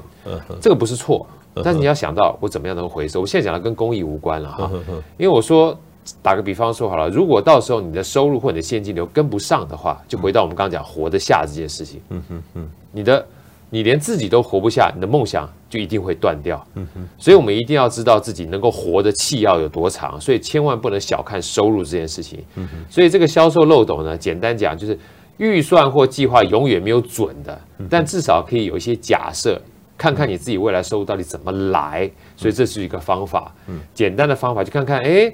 [0.61, 1.27] 这个不是错，
[1.61, 3.19] 但是你要想到我怎么样能回收。
[3.19, 4.71] 我现在讲的跟公益无关了哈，
[5.17, 5.77] 因为我说。
[6.21, 12.01] 打个比方说好了，如果到时候你的收入或你的现金流跟不上的话，就回到我们刚刚讲活得下这件事情。
[12.09, 13.25] 嗯哼嗯，你的
[13.69, 16.61] 你连自己都活不下，你的梦想就一定会断掉。
[16.75, 22.43] 嗯哼，所以我们一定要知道自己能够活的气要有多长，所以千万不能小看收入这件事情。
[22.55, 24.97] 嗯哼，所以这个销售漏斗呢，简单讲就是
[25.37, 29.59] 预算或计划永远没有准的，但至少可以有一些假设，
[29.97, 32.09] 看看你自己未来收入到底怎么来。
[32.35, 33.55] 所以这是一个方法。
[33.67, 35.33] 嗯，简单的方法就看看，哎。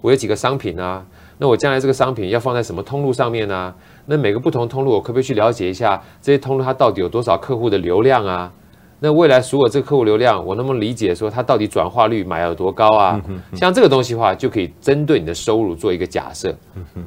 [0.00, 1.04] 我有几个商品啊？
[1.38, 3.74] 那我将来这个商品要放在什么通路上面呢、啊？
[4.06, 8.52] 那每个不同通路，我可不可以去了解一下这些通路它到底有多少客户的流量啊？
[9.00, 13.20] 那未来如果这个客户流量，我能不能理解说它到底转化率买有多高啊？
[13.54, 16.54] 像这个东西的话，就可以针对你的收入做一个假设。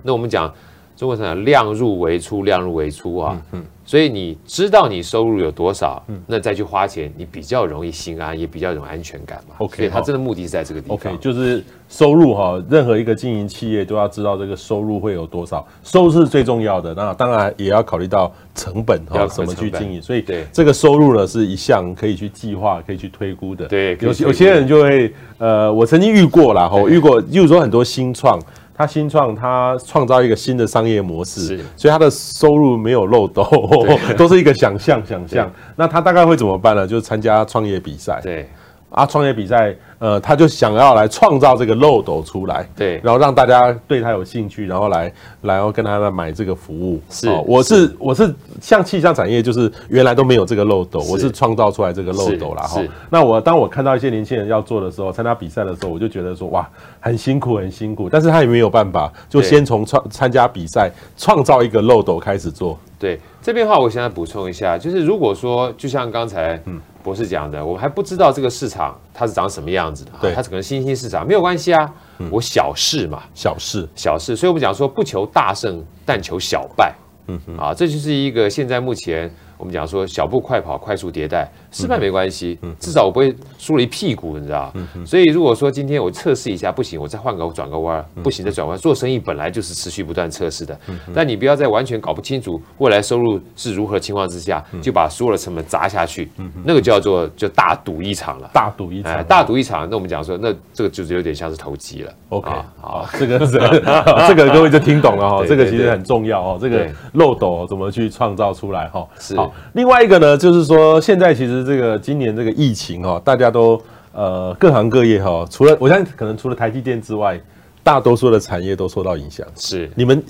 [0.04, 0.54] 那我们讲。
[0.96, 3.42] 中国讲量入为出，量入为出啊，
[3.86, 9.56] 所以你知道你收入有多少，嗯、那再去花钱，你比较容易心安，也比较有安全感嘛。
[9.58, 10.96] OK，所以它真的目的是在这个地方。
[10.96, 16.94] OK，就是收入哈，任何一个经营企业都要知道这个收入会有多少，收入是最重要的。
[16.94, 20.02] 那当然也要考虑到成本哈，怎么去经营。
[20.02, 23.68] 所以这个收入呢，是一项可以去计划、可以去推估的。
[23.68, 28.40] 对，有有些人就会呃，我曾经遇过啦，哈， 遇过，例如说很多新创。
[28.76, 33.48] 他新创，他创造一个新的商业模式，所以他的收入没有漏斗，
[34.18, 35.52] 都是一个想象，想象。
[35.76, 36.88] 那他大概会怎么办呢？
[36.88, 38.20] 就是参加创业比赛。
[38.24, 38.50] 对。
[38.90, 45.10] 啊，创业比赛，呃，他就想要来创造这个漏斗出来，对，然后让大家对他有兴趣，然后来，
[45.42, 47.02] 然后跟他来买这个服务。
[47.10, 52.82] 是，哦、我是，是我是像气象产业，就是原来都没有这个漏斗，是我是创造出来这个漏斗了哈。
[53.10, 62.78] 那我当我看到一些年轻人要做的时候，参加比赛的时候，我就觉得说，哇，很辛苦，很辛苦，但是他也没有办法，就先从创参加比赛，创造一个漏斗开始做。
[63.00, 66.82] 对，这边的话，我现在补充一下，就是如果说，就像刚才，嗯。
[67.04, 71.94] 博士讲的，我们还不知道这个市场它是长什么样子的，对，它可能新兴市场没有关系啊，
[72.32, 73.88] 我小事嘛，小事。
[73.96, 76.94] 小事，所以我们讲说不求大胜，但求小败，
[77.28, 79.32] 嗯哼，啊，这就是一个现在目前。
[79.56, 84.72] 我们讲说小步快跑，快速迭代，失败没关系，至少我不会输了一屁股，你知道？
[85.06, 88.78] 所以如果说今天我测试一下不行，我再换个转个弯，不行再转弯。
[88.78, 90.80] 做生意本来就是持续不断测试的，
[91.14, 96.30] 但你不要在完全搞不清楚未来收入是如何的情况之下，就把所有的成本砸下去，
[96.64, 98.50] 那个叫做就大赌一场了。
[98.54, 99.88] 大赌一场，大赌一场。
[99.90, 102.14] 那我们讲说，那这个就是有点像是投机了。
[102.30, 103.54] OK，好，这个是
[104.28, 109.08] 这个各位就听懂了哈，这个其实很重要哦，这个漏斗怎么去创造出来哈？
[109.20, 109.36] 是。
[109.74, 117.40] 另外一个呢，就是说现在其实这个今年这个疫情哈，大家都呃各行各业哈，除了我相信可能除了台积电之外，
[117.84, 119.46] 大多数的产业都受到影响。
[119.56, 120.24] 是你们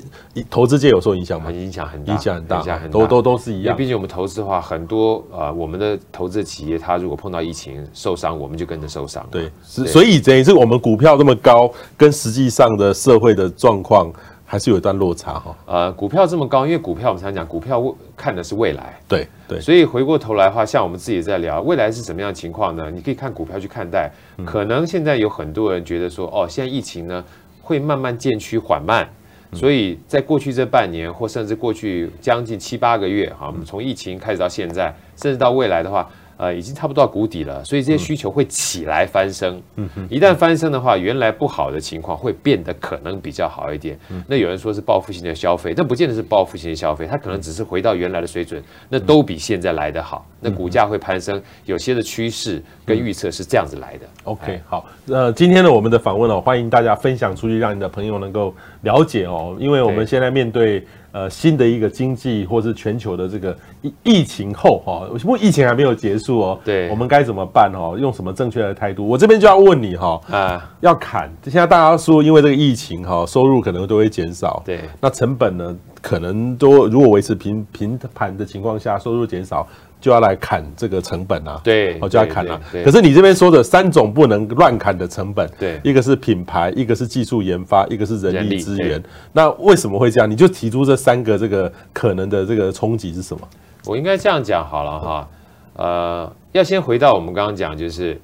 [0.49, 1.51] 投资界有受影响吗？
[1.51, 3.65] 影响很大，影响很大，影响很大，都都都是一样。
[3.65, 9.23] 因为毕竟我们投资的话，很多呃我们的投资的企业，它如果碰到疫情受伤，我们就跟着受伤。
[9.29, 14.11] 对，所以等于是我们股票这么高，跟实际上的社会的状况。
[14.53, 15.57] 还是有一段落差哈。
[15.65, 17.83] 呃，股票这么高，因为股票我们常讲，股票
[18.15, 18.99] 看的是未来。
[19.07, 19.59] 对对。
[19.59, 22.91] 所以回过头来的话，像我们自己在聊未来是什么样的情况呢？
[22.93, 24.11] 你可以看股票去看待。
[24.45, 27.25] 可能现在有很多人觉得说，哦，现在疫情呢
[27.63, 29.09] 会慢慢渐趋缓慢，
[29.53, 36.07] 所以在过去这半年或甚至过去将近七八个月哈，我们从疫情开始到现在，甚至到未来的话。
[36.37, 39.61] 呃，已经差不多到谷底了，所以这些需求会起来翻身。
[39.75, 43.97] 嗯哼，一旦翻身的话，原来不好的情况会变得可能比较好一点。
[44.09, 50.25] 嗯，那有人说是报复性的消费，那不见得是报复性的消费，它可能只是回到原来的水准，那都比现在来得好。
[50.39, 54.05] 那股价会攀升，有些的趋势跟预测是这样子来的。
[54.23, 60.85] OK，好，呃，今天呢，我们的访问哦，欢迎大家分享出去，让你的朋友能够了解哦，因为我们现在面对。
[61.13, 66.59] 呃，新的一个经济或是全球的这个疫疫情后哈，不过疫情还没有结束哦。
[66.65, 67.95] 对，我们该怎么办哦？
[67.99, 69.07] 用什么正确的态度？
[69.07, 70.19] 我这边就要问你哈。
[70.31, 71.31] 啊，要砍。
[71.43, 74.63] 现在大家说，因为这个疫情哈，收入可能都会减少。
[74.65, 79.67] 对，那成本呢，可能都如果维持平平盘的情况下，收入减少。
[80.03, 82.59] 就要来砍这个成本啊，对，哦，就要砍了。
[82.83, 89.01] 可是你这边说的三种不能乱砍的成本，对，一个是品牌，一个是技术研发，一个是人力资源。
[89.31, 90.29] 那为什么会这样？
[90.29, 93.47] 你就提出这三个这个可能的这个冲击是什么？
[93.85, 95.29] 我应该这样讲好了哈，
[95.77, 98.19] 呃，要先回到我们刚刚讲，就是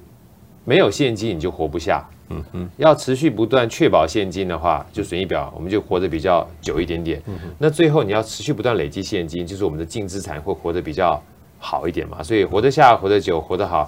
[0.66, 7.22] 没有现金你就活不下，嗯嗯，要持续不断确保现金的话，就损益表我们就活得比较久一点点。
[7.26, 11.18] 嗯，那最后你要持续不断累积现金，就是我们的净资产会活得比较。
[11.60, 13.84] 好一点嘛，所以活得下，活得久，活得好。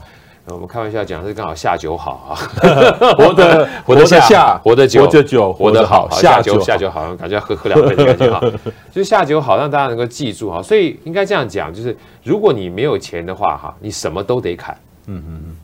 [0.47, 2.35] 我们开玩笑讲，是刚好下酒好啊，
[3.17, 6.11] 活得活得下，活得久，活得久，活得好。
[6.11, 8.41] 下酒下酒好，感觉要喝喝两杯的感觉哈。
[8.91, 10.61] 就是下酒好，让大家能够记住哈。
[10.61, 15.57] 所以应该这样讲，就是如果你没有钱的话哈，你什么都得砍，嗯嗯嗯，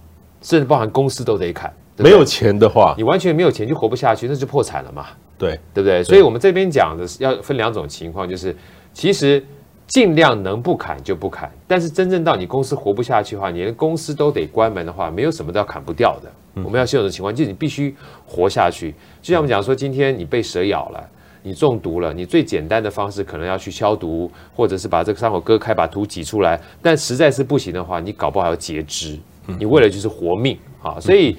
[0.43, 1.75] 甚至包含公司都得砍。
[1.97, 5.07] 没有钱的话，你完全没有钱就活不下去，那就破产了嘛。
[5.37, 6.05] 对，对不对？
[6.05, 8.57] 所以我们这边讲的是要分两种情况，就是
[8.93, 9.45] 其实。
[9.89, 16.31] 尽量能不砍就不砍，但是真正到你公司活不下去的话，你连公司都得关门的话，没有什么都要砍不掉的。
[16.63, 17.97] 我们要现有的情况，就是你必须
[18.27, 18.95] 活下去。
[19.23, 21.09] 就像我们讲说，今天你被蛇咬了，
[21.43, 26.61] 你中毒了，你最简单的方式可能要去消毒，或者是把这个伤口割开，把毒挤出来。
[26.83, 29.19] 但实在是不行的话，你搞不好要截肢。
[29.59, 31.37] 你为了就是活命啊，所以。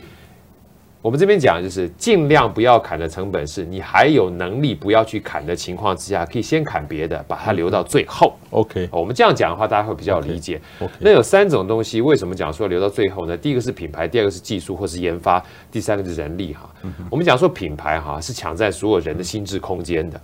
[1.02, 8.34] 我们这边讲就是尽量不要砍的成本是你还有能力不要去砍的情况之下，可以先砍别的，把它留到最后。
[8.50, 10.60] OK，我们这样讲的话，大家会比较理解。
[11.00, 13.38] 那有三种东西，为什么讲说留到最后呢？
[13.38, 16.70] 第一个是品牌，第二个是技术或是研发，第三个是人力哈。
[17.10, 20.20] 我们讲说品牌哈是抢占所有人的心智空间的。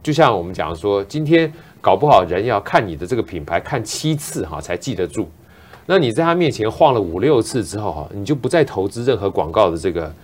[0.00, 5.28] 就像我们讲说，今天搞不好人要看你的这个品牌看七次哈才记得住。
[5.86, 10.14] 那你在他面前晃了五六次之后哈，你就不再投资任何广告的这个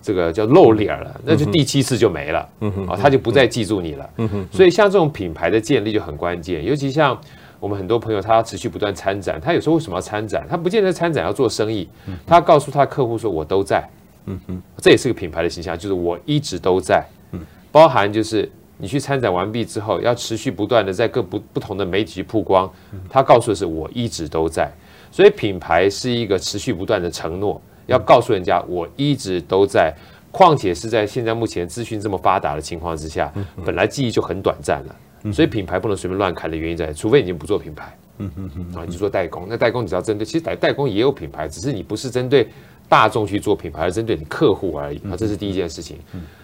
[0.00, 4.46] 这个叫露脸了，那就第七次就没了，嗯哼，啊，他就不再记住你了，嗯哼。
[4.50, 7.18] 所以像这种品牌的建立就很关键，尤其像
[7.60, 10.46] 我们很多朋友，他要持续不断参展，他有时候为什么要参展？
[10.48, 11.88] 他不见得参展要做生意，
[12.26, 13.82] 他告诉他的客户说：“我都在。”
[14.26, 17.04] 嗯哼，这也是个品牌的形象，就是我一直都在。
[17.32, 17.40] 嗯，
[17.70, 22.70] 包含就是你去参展完毕之后，要持续不断的在各不不同的媒体去曝光，
[23.08, 24.70] 他告诉的是我一直都在。
[25.14, 29.94] 所以品牌是一个持续不断的承诺，要告诉人家我一直都在。
[30.32, 33.32] 况且是在现在目前资讯这么发达的情况之下，
[33.64, 35.32] 本来记忆就很短暂了。
[35.32, 39.46] 所以品牌不能随便乱砍的原因在，除非你已经不做品牌，嗯嗯嗯，啊，你就做代工。
[39.48, 42.48] 那代工你只要针对，其实代代工也有品牌，只是你不是针对
[42.88, 45.14] 大众去做品牌，而针对你客户而已啊。
[45.16, 45.98] 这是第一件事情。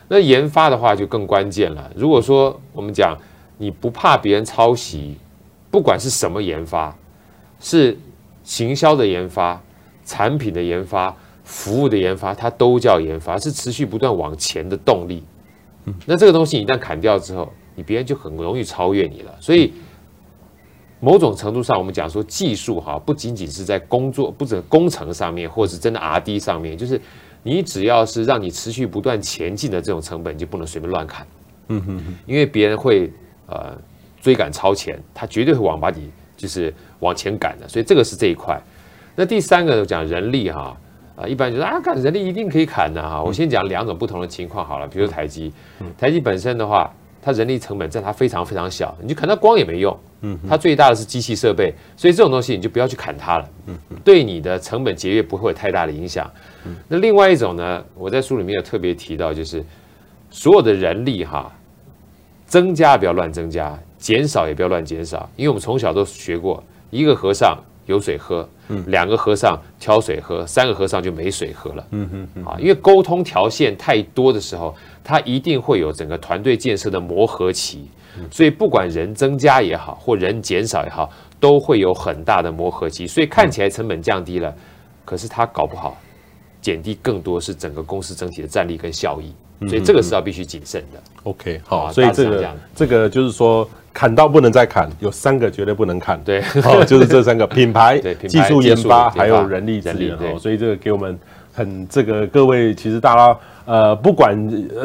[0.07, 1.91] 那研发的话就更关键了。
[1.97, 3.19] 如果说我们讲
[3.59, 5.17] 你不怕别人抄袭，
[5.69, 6.97] 不管是什么研发，
[7.59, 7.99] 是。
[8.51, 9.63] 行销的研发、
[10.05, 15.23] 产品的研发、服务的研发，它都叫研发，是持续不断往前的动力。
[16.05, 19.33] 那这个东西一旦砍掉之后，你别人就很容易超越你了。
[19.39, 19.73] 所以
[20.99, 27.01] 某种程度上，我们讲说技术哈，不仅仅是在工作，不止工程上面，或者是真的 R&D 上面，就是
[27.45, 31.25] 你只要是让你持续不断前进的这种成本，你就不能随便乱砍。
[31.69, 33.13] 嗯哼哼，因为别人会
[33.47, 33.79] 呃
[34.21, 38.59] 追赶超前，他绝对会往把你就是往前赶的，所以这个是这一块。
[39.17, 40.77] 那第三个讲人力哈
[41.17, 43.23] 啊，一般就是啊，看人力一定可以砍的哈。
[43.23, 45.53] 我先讲两种不同的情况好了，比如台积，
[45.99, 46.91] 台积本身的话。
[47.23, 49.95] 它人力成本占它非常非常小，你就砍它光也没用。
[50.23, 53.47] 嗯，它最大的是机器设备，所以这种东西你就不要去砍它了。
[53.67, 56.31] 嗯，对你的成本节约不会有太大的影响。
[56.65, 59.63] 嗯，那另外一种呢，我在书里面有特别提到，就是
[60.31, 61.53] 所有的人力哈，
[62.47, 71.87] 增加不要乱增加，减少也不要乱减少，因为我们从小都学过，一个和尚有水喝，嗯，两个和尚挑水喝，三个和尚就没水喝了。
[71.91, 74.75] 嗯嗯嗯，啊，因为沟通条线太多的时候。
[75.03, 77.89] 它一定会有整个团队建设的磨合期，
[78.31, 81.11] 所以不管人增加也好，或人减少也好，
[81.41, 83.09] 都会有很大的磨合期。
[83.09, 84.55] 所以看起来成本降低了，
[85.05, 85.97] 可是它搞不好
[86.61, 89.33] 减低更多是整个公司整体的战力跟效益。
[89.69, 91.01] 所以这个是要必须谨慎的。
[91.25, 96.21] OK，好，所以这个这个就是说砍到不能再砍，有三个绝对不能砍。
[96.25, 97.99] 对，好， 就是这三个 品牌、
[98.29, 100.17] 技术研发还有人力资源。
[100.17, 101.19] 哦，所以这个给我们
[101.53, 103.39] 很这个各位其实大家。
[103.71, 104.37] 呃，不管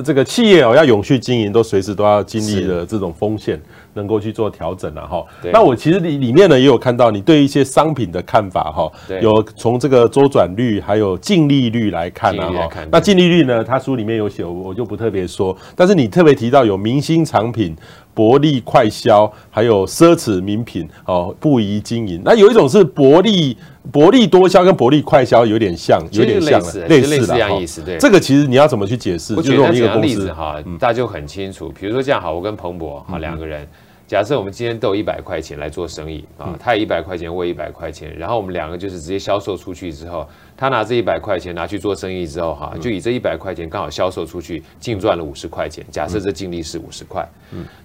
[0.03, 3.59] 这个企业哦要永续经营，都随时都要经历的这种风险，
[3.95, 5.25] 能够去做调整了哈。
[5.51, 8.91] 那我其实里里面呢也有看到你对一些商品的看法哈，
[9.23, 12.69] 有从这个周转率还有净利率来看啊哈。
[12.91, 15.57] 那净利率呢，他书里面有写，我就不特别说。
[15.75, 17.75] 但是你特别提到有明星产品。
[18.15, 22.21] 薄利快销，还有奢侈名品哦，不宜经营。
[22.23, 23.57] 那有一种是薄利
[23.91, 27.81] 薄利多销，跟薄利快销有点像，有点像了，类似的意思。
[27.81, 29.35] 对，这个其实你要怎么去解释？
[29.35, 31.71] 就是我们一个例子哈，大家就很清楚。
[31.79, 33.67] 比如说这样好，我跟彭博哈两个人。
[34.07, 40.27] 假设我们今天都有一百块钱来做生意啊，他有一百块钱，我有一百块钱，然后我们两个就是直接销售出去之后，
[40.57, 45.85] 他拿这一百块钱拿去做生意之后哈，就以这一百块钱刚好销售出去，净赚了五十块钱。
[45.91, 47.27] 假设这净利是五十块，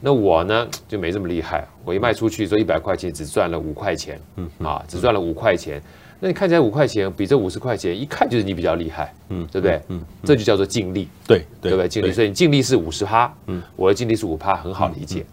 [0.01, 5.83] 那我呢就没这么厉害，我一卖出去这一百块钱只赚了五块钱，嗯啊，只赚了五块钱。
[6.23, 9.81] 那你看起来五块钱比这五十块钱一看就是你比较厉害，嗯，对不对？
[9.89, 11.89] 嗯，这就叫做净利，对对不对？
[11.89, 15.25] 净利，所以你净利是五十趴，嗯，我的净利是五趴，很好理解。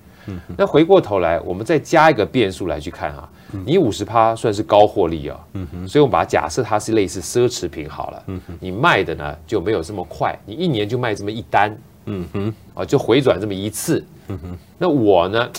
[0.58, 3.30] 那回过头来，我们再加一个变数来去看哈，
[3.66, 5.40] 你五十趴算是高获利啊，
[5.88, 8.24] 所以我们把它假设它是类似奢侈品好了，
[8.60, 15.50] 你卖的呢就没有这么快，你一年就卖这么一单，嗯哼，啊就回转这么一次，嗯哼，那我呢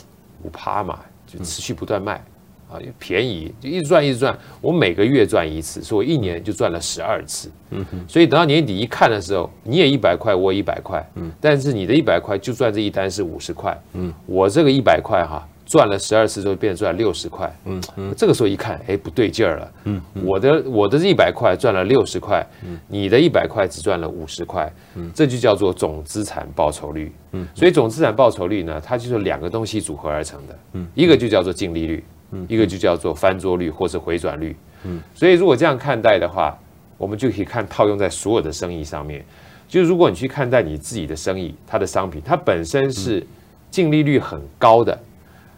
[0.43, 2.23] 五趴嘛，就持续不断卖。
[2.71, 7.51] 啊，便宜就一直赚一直赚，我每个月赚一次，所以我一年就赚了十二次。
[7.71, 11.03] 嗯哼，所以等到年底一看的时候，你也一百块，我也一百块。
[11.15, 13.77] 嗯，但是你的一百块就赚这一单是五十块。
[13.95, 17.51] 嗯，我这个一百块哈，赚了十二次之后变成赚六十块。
[17.65, 19.73] 嗯嗯，这个时候一看，哎，不对劲儿了。
[19.85, 22.47] 嗯，我的我的这一百块赚了六十块，
[22.87, 24.71] 你的一百块只赚了五十块。
[24.95, 27.11] 嗯，这就叫做总资产报酬率。
[27.33, 30.59] 嗯，所以总资产报酬率呢，它就是两个东西组合而成的。
[30.75, 32.05] 嗯，一个就叫做净利率。
[32.49, 34.55] 一个就叫做翻桌率或是回转率，
[34.85, 36.57] 嗯，所以如果这样看待的话，
[36.97, 39.25] 我们就可以看套用在所有的生意上面。
[39.69, 43.27] 就如果你去看待你自己的生意，它的商品它本身是
[43.71, 44.99] 净利率很高的，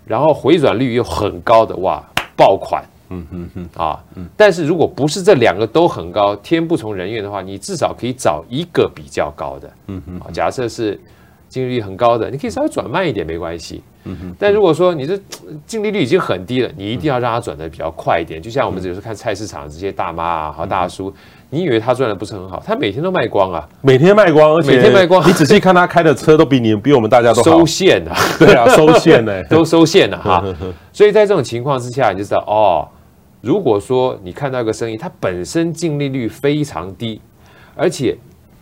[0.05, 2.03] 然后回转率又很高的，哇，
[2.37, 4.03] 爆款，嗯嗯嗯啊，
[4.37, 10.99] 但是如果不是这两个都很高，天不从人愿的话，你至少可以找一个比较高的，嗯嗯，假设是
[11.51, 13.82] 净利率很高的，你可以稍微转慢一点没关系。
[14.05, 15.20] 嗯哼，但如果说你这
[15.66, 18.40] 净利率已经很低了，你一定要让它转的比较快一点。
[18.40, 21.12] 就像我们有时候看菜市场这些大妈啊和大叔，
[21.51, 25.28] 你以为他赚的不是很好，他每天都卖光啊，每天卖光，而且每天卖光。
[25.28, 27.51] 你仔细看他开的车都比你比我们大家都好。
[27.51, 30.42] 收线啊， 对啊，收线呢， 都收线了哈。
[30.92, 32.88] 所以在这种情况之下，你就知道哦，
[33.42, 37.20] 如果说你看到一个生意，它本身净利率非常低，
[37.74, 38.16] 而且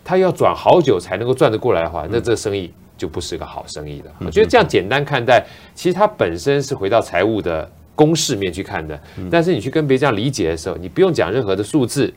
[0.09, 2.73] 它要转好久才能够转得过来的话，那这个生意。
[2.97, 4.11] 就不是个好生意的。
[4.19, 5.41] 我觉得这样简单看待，
[5.73, 8.99] 其实它本身是回到财务的公式面去看的。
[9.31, 12.13] 但是你去跟别人这样理解的时候，你不用讲任何的数字，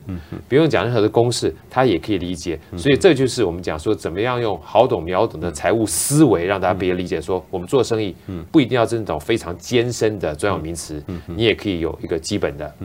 [0.49, 2.59] 不用讲任何的公式，他也可以理解。
[2.75, 8.13] 所以这就是我们讲说，怎么样用好懂秒懂的财务思维，让大家别人理解说，我们做生意
[8.51, 12.75] 不一定要这种非常艰深的专有名词，你也可以有一个基本的，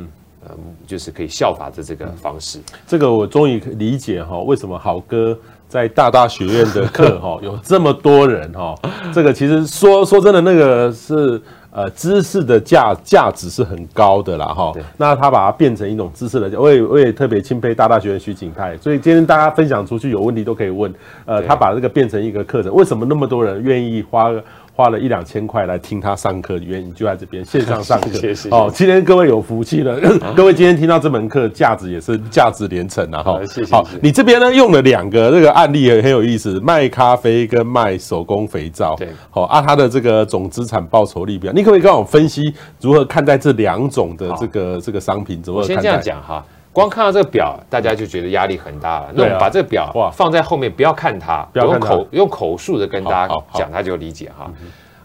[0.49, 0.55] 呃，
[0.87, 2.59] 就是可以效法的这个方式。
[2.87, 5.39] 这个我终于理解哈，为什么好哥。
[5.69, 8.75] 在大大学院的课 哈，有这么多人哈，
[9.13, 11.39] 这个其实说说真的，那个是
[11.71, 14.73] 呃知识的价价值是很高的啦哈。
[14.97, 20.91] 那他把它变成一种知识的，我也我也特别钦佩大大学院徐景泰，所以今天大家分享出去有问题都可以问。
[21.27, 24.31] 呃，他把这个变成一个课程，为什么那么多人愿意花
[24.79, 28.11] 花了一两千块来听他上课，原因就在这边线上上课。
[28.15, 28.49] 谢谢。
[28.51, 29.99] 哦，今天各位有福气了，
[30.37, 33.21] 各位今天听到这门课，价值也是价值连城啊！
[33.21, 33.75] 哈，谢谢。
[33.75, 38.95] 好，你这边呢用了两个这个案例很很有意思，卖咖啡跟卖手工肥皂。
[38.95, 45.43] 对，好啊，它的这个总资产报酬率表，你可不可以跟我分析如何看待这两种的这个这个商品？
[45.43, 45.75] 怎么看待？
[45.75, 46.45] 我先这样讲哈。
[46.79, 49.11] 光看到这个表，大家就觉得压力很大了。
[49.13, 54.49] 那我们把这个表放在后面，不要看它，用口用口述的跟大家讲，他就理解哈。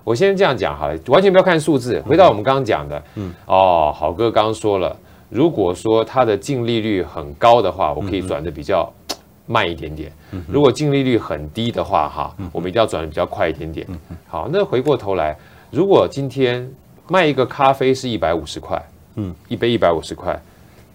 [0.04, 2.00] 我先这样讲好了，完全不要看数字。
[2.06, 4.96] 回到我们刚刚讲的，嗯，哦，好哥刚刚说了，
[5.30, 8.92] 如果说它的净利率很高的话，我可以转的比较
[9.46, 10.10] 慢一点点；
[10.48, 13.88] 如果净利率很低的话，哈，我们一定要转的比较快一点点。
[14.28, 15.36] 好，那回过头来，
[15.72, 16.70] 如果今天
[17.08, 18.80] 卖一个咖啡是一百五十块，
[19.16, 20.38] 嗯，一杯一百五十块。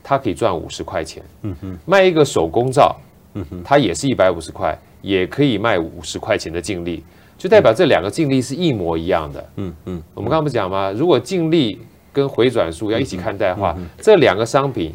[0.09, 2.97] 它可以赚五十块钱，嗯哼，卖一个手工皂，
[3.35, 7.05] 嗯哼，它也是一百五十块，也可以卖五十块钱的净利，
[7.37, 10.03] 就代表这两个净利是一模一样的，嗯嗯。
[10.15, 10.91] 我们刚刚不讲吗？
[10.97, 11.79] 如果净利
[12.11, 14.95] 跟回转数要一起看待的话，这两个商品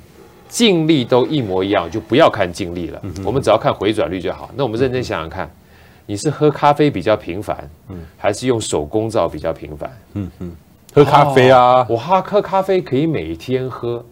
[0.49, 4.49] 净利都一模一样，就不要看净利了，我们只要看回转率就好。
[4.55, 5.47] 那我们认真想想看，
[6.07, 9.95] 你是喝咖啡比较频繁，嗯，还是用手工皂比较频繁？
[10.15, 10.51] 嗯嗯，
[10.91, 14.03] 喝咖啡啊，我哈喝咖啡可以每天喝。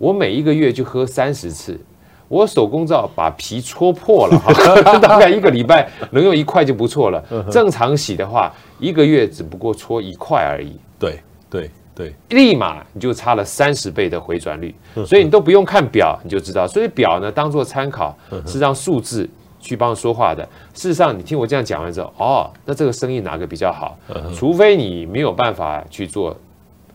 [0.00, 1.78] 我每一个月就喝三十次，
[2.26, 4.50] 我手工皂把皮戳破了哈，
[4.98, 7.22] 大概一个礼拜能用一块就不错了。
[7.50, 10.72] 正常洗的话，一个月只不过搓一块而已。
[10.98, 11.20] 对
[11.50, 14.74] 对对，立马你就差了三十倍的回转率，
[15.04, 16.66] 所以你都不用看表你就知道。
[16.66, 19.28] 所以表呢，当做参考是让数字
[19.60, 20.42] 去帮说话的。
[20.72, 23.98] 事实上，你听我这样讲完之后，哦，那这个生意哪个比较好？
[24.34, 26.34] 除非你没有办法去做。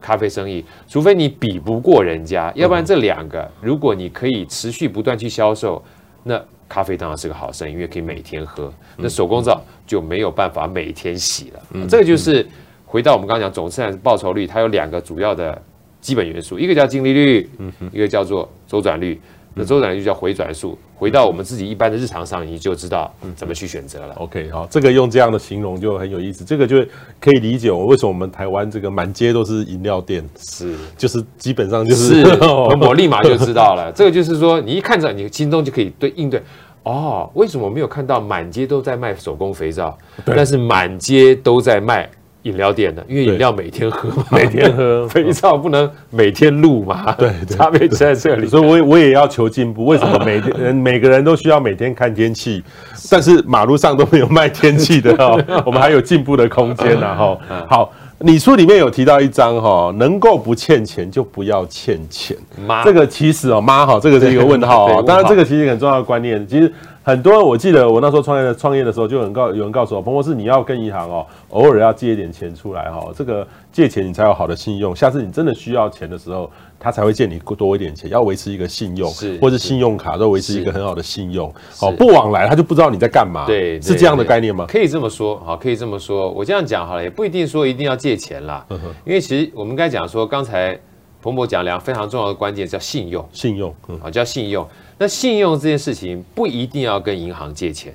[0.06, 5.84] 咖啡生意，除非你比不过人家，要不然这两个，如果你可以持续不断去销售，
[6.22, 6.40] 那
[6.70, 8.72] 咖啡当然是个好生意，因为可以每天喝。
[8.98, 11.88] 那手工皂就没有办法每天洗了。
[11.90, 12.46] 这个就是
[12.86, 15.60] 回到我们刚刚讲总资产报酬率，它有两个主要的
[16.00, 17.50] 基本元素，一个叫净利率，
[17.92, 19.20] 一个叫做周转率。
[19.58, 24.14] 那周转率就叫回转数，回到我们自己一般的日常上，你就知道怎么去选择了。
[24.16, 26.86] OK，好，这个用这样的形容就很有意思，这个就
[27.22, 33.90] 可以理解我为什么我们台湾这个满街都是饮料店，是，就是基本上就是， 是我立马就知道了。
[33.94, 36.44] 这个就是说，你一看着，你心中就可以对应对。
[36.84, 42.10] 哦，为什么我没有看到满街都在卖手工肥皂，但是满街都在卖？
[42.46, 48.48] 饮料店的，因为饮料每天喝嘛， 每天喝， 肥皂不能每天录嘛，对，差别就在这里。
[48.48, 49.86] 所以我也我也要求进步。
[49.86, 52.64] 为什么每天人 每个人都需要每天看天气，
[53.10, 55.44] 但是马路上都没有卖天气的哦？
[55.66, 57.38] 我们还有进步的空间呢哈。
[57.68, 62.38] 好，你书里面有提到一章哈，能够不欠钱就不要欠钱。
[62.68, 65.04] 妈，这个其实哦，妈哈，这个是一个问号啊。
[65.06, 66.72] 当然，这个其实很重要的观念，其实。
[67.06, 76.50] 很多人我记得我那时候创业的创业的时候，就有人告有人告诉我，彭博士你要跟银行哦，偶尔要借一点钱出来哈，这个借钱你才有好的信用，下次你真的需要钱的时候，
[76.80, 84.66] 他才会借你多一点钱，要维持一个信用，是或是信用卡都维持一个很好的信用，好不往来他就不知道你在干嘛，对，是这样的概念吗？
[84.68, 88.66] 可以这么说，好，可以这么说，我这样讲好了，也不一定说一定要借钱啦，
[89.06, 90.76] 因为其实我们刚才讲说，刚才
[91.22, 94.68] 彭博讲两个非常重要的关键叫信用，信用，好，叫信用。
[94.98, 97.94] 那信用这件事情不一定要跟银行借钱，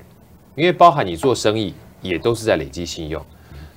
[0.55, 1.73] 因为包含你做生意
[2.03, 3.25] 也都是在累积信用。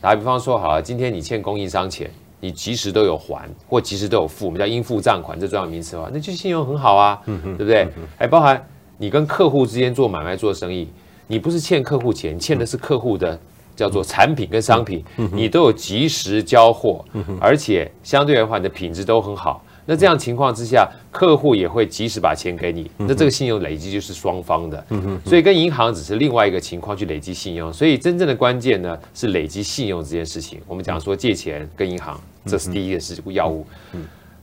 [0.01, 2.11] 打比方说，好了，今天你欠供应商钱，
[2.41, 7.87] 你及时都有还或及时都有付，我们叫应付账款这专有名词的话，那就信用很好啊，对不对？
[8.17, 8.61] 还包含
[8.97, 10.89] 你跟客户之间做买卖做生意，
[11.25, 13.39] 你不是欠客户钱，欠的是客户的
[13.73, 15.01] 叫做产品跟商品，
[15.31, 17.05] 你都有及时交货，
[17.39, 19.62] 而且相对来话你的品质都很好。
[19.85, 24.85] 那这样情况之下，客户也会及时把钱给你，那这个信用累积就是双方的，
[25.25, 30.61] 所以跟银行只是另外一个情况去累积信用，所以真正的关键呢是累积信用这件事情。
[30.67, 33.65] 我们讲说借钱跟银行，这是第一个是要务。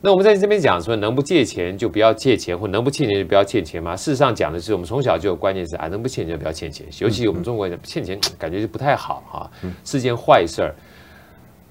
[0.02, 3.94] 那我们在这边讲说，能不借钱就不要借钱，或能不欠钱就不要欠钱吗？
[3.94, 9.50] 事实上讲的是，我们从小就有观念是啊，能不欠钱就不要欠钱，尤其我们中国人欠钱感觉就不太好哈，
[9.84, 10.74] 是件坏事儿。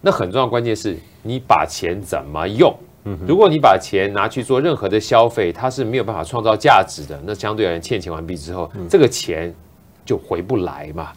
[0.01, 2.72] 那很重要关键是你把钱怎么用。
[3.28, 7.20] 如果你把钱拿去做任何的消费，它是没有办法创造价值的。
[7.26, 9.53] 那相对而言，欠钱完毕之后，这个钱
[10.05, 11.12] 就回不来嘛。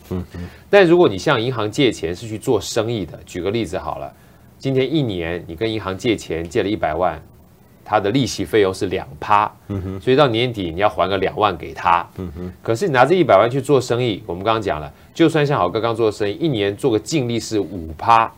[0.69, 4.13] 但如果你向银行借钱是去做生意的，举个例子好了，
[4.59, 7.21] 今天一年你跟银行借钱借了一百万，
[7.85, 9.51] 它的利息费用是两趴，
[10.01, 12.07] 所以到年底你要还个两万给他。
[12.63, 18.33] 可是你拿这一百万去做生意，我们刚刚讲了，就算像好哥刚做的生意，一年做个净利是五趴，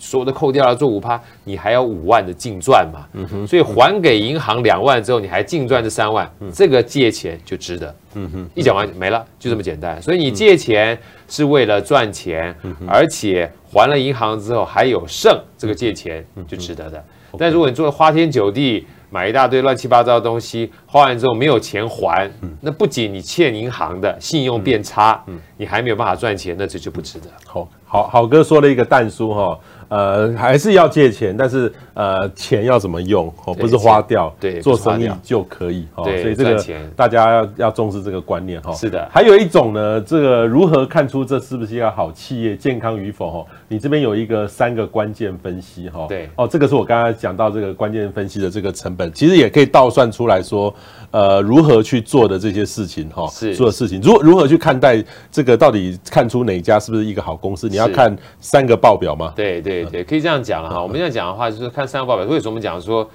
[0.00, 3.06] 所有的扣掉了做五趴，你还有五万的净赚嘛？
[3.12, 7.94] 嗯哼，所以还给银行两万之后，你还净赚这三万，这个借钱就值得。
[8.14, 10.00] 嗯哼，一讲完没了，就这么简单。
[10.00, 10.98] 所以你借钱
[11.28, 12.52] 是为了赚钱，
[12.88, 17.04] 而且还了银行之后还有剩，这个借钱就值得的。
[17.38, 22.30] 但如果你做的花天酒地，买一大堆乱七八糟的东西，花完之后没有钱还，
[22.60, 25.22] 那不仅你欠银行的信用变差，
[25.56, 27.26] 你还没有办法赚钱，那这就不值得。
[27.44, 29.58] 好好好哥说了一个但书哈。
[29.90, 33.52] 呃，还是要借钱，但是呃，钱要怎么用哦？
[33.52, 36.04] 不是花掉，对，做生意就可以哦。
[36.04, 36.64] 所以这个
[36.94, 38.72] 大家要要重视这个观念哈。
[38.72, 43.46] 是的，还有一种呢，这个如何看出这是不是一个好企业，健康与否哈？
[43.66, 46.06] 你这边有一个三个关键分析哈。
[46.08, 50.72] 对，哦，这个是我刚才讲到这个关键分析的这个成本，其实也可以倒算出来说，
[51.10, 57.68] 呃，如何去做的这些事情哈，是做的事情，如如何去看待这个到底看出哪家是不是一个好公司？
[57.68, 59.32] 你要看三个报表吗？
[59.34, 59.84] 对对。
[59.86, 60.80] 对，可以这样讲了哈。
[60.80, 62.24] 我们这样讲的话，就是看三个报表。
[62.26, 63.08] 为什么我们讲说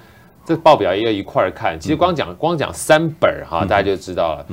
[0.44, 1.80] 这报表也要一块儿看？
[1.80, 4.46] 其实光讲光讲三本哈，大家就知道了。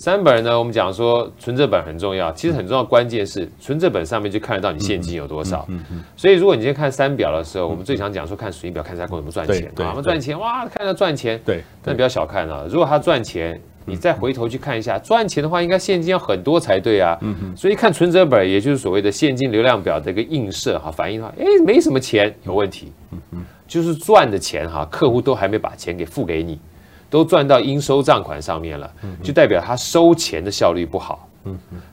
[0.00, 2.32] 三本呢，我们讲说存折本很重要。
[2.32, 5.68] 其实很重要，关键是存折本上面就看得到你现金有多少。
[6.16, 9.90] 所以如果你今天看三表的时候，我们最常讲说看损益表，看这家公司怎么赚钱啊？
[9.90, 11.38] 我们赚钱哇，看他赚钱。
[11.44, 13.60] 对，但不要小看啊，如果他赚钱。
[13.86, 17.18] 你再回头去看一下，赚钱的话，应该现金要很多才对啊。
[17.56, 22.92] 所以看存折本，也就是所谓的现金流量表的一个映射哈，反映的话，哎，没什么钱，有问题。
[23.10, 23.44] 嗯嗯。
[23.66, 26.60] 就是赚的钱哈，客户都还没把钱给付给你，
[27.10, 28.90] 都赚到应收账款上面了，
[29.22, 31.28] 就代表他收钱的效率不好。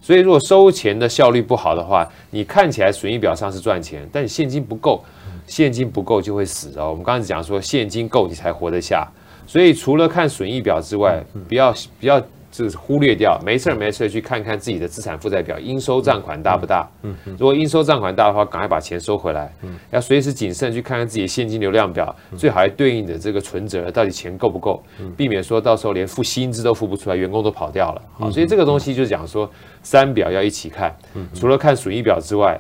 [0.01, 5.03] 所以如果收钱的效率不好的话，你看起来损益表上是赚钱，但你现金不够，
[5.47, 6.89] 现金不够就会死哦。
[6.89, 9.07] 我们刚才讲说，现金够你才活得下。
[9.47, 12.27] 所以除了看损益表之外，不要不要就
[12.69, 16.87] 是忽略掉，没事没事去看看自己的资产负债表，应收账款大不大？
[17.03, 19.51] 嗯，如果应收账款大的话，赶快把钱收回来。
[19.63, 24.81] 嗯，要随时谨慎去看看自己的现金流量表，最好还对应的这个存折到底钱够不够，
[25.15, 28.01] 避免说到时候连付薪资都付不出来，员工都跑掉了。
[28.17, 29.49] 好，所以这个东西就讲说
[29.83, 30.95] 三表要一起看，
[31.33, 32.59] 除了看损益表之外，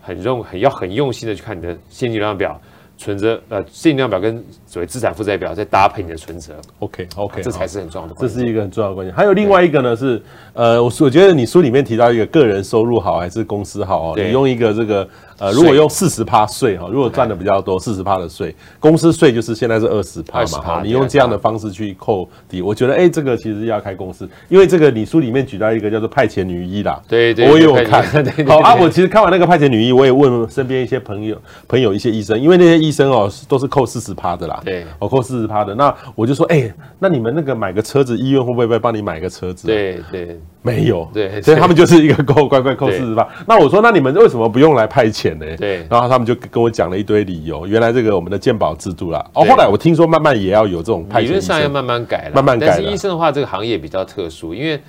[0.00, 2.60] 很用很要很用心的去看你的现金流量表。
[2.96, 8.14] 存折呃，现金量表跟所谓资产负债表再搭配你的存折，OK OK，这才是很重要的。
[8.18, 9.14] 这是一个很重要的关键。
[9.14, 10.22] 还有另外一个呢是，
[10.54, 15.08] 呃，我我觉得你书里面提到一个个人收入好还是公司好哦，你用一个这个。
[15.38, 28.02] 呃，如果用四十趴税哈，如果赚的比较多，四十趴的税，公司税就是现在是二十趴嘛哈，你用这样的方式去扣抵，我觉得哎、欸，这个其实要开公司，因为这个你书里面举到一个叫做派遣女医啦， 对对，我也有看，
[28.46, 31.36] 好啊，我其实看完那个派遣女医，我也问身边一些朋友
[31.68, 39.66] 朋友一些医生，因为那些医生哦都是扣四十趴的啦，对，我扣四十趴的，那我就说哎、欸，那你们那个买个车子，医院会不会帮你买个车子？
[39.66, 40.40] 对对。
[40.66, 43.26] 没有，对，所以他们就是一个扣乖乖扣四十八。
[43.46, 45.46] 那我说，那你们为什么不用来派遣呢？
[45.56, 47.64] 对，然后他们就跟我讲了一堆理由。
[47.68, 52.66] 原来这个我们的健保制度啦，哦，后来我听说慢慢也要有这种派遣，理论上要慢慢改了，慢慢改。
[52.66, 54.80] 但是医生的话，这个行业比较特殊，因为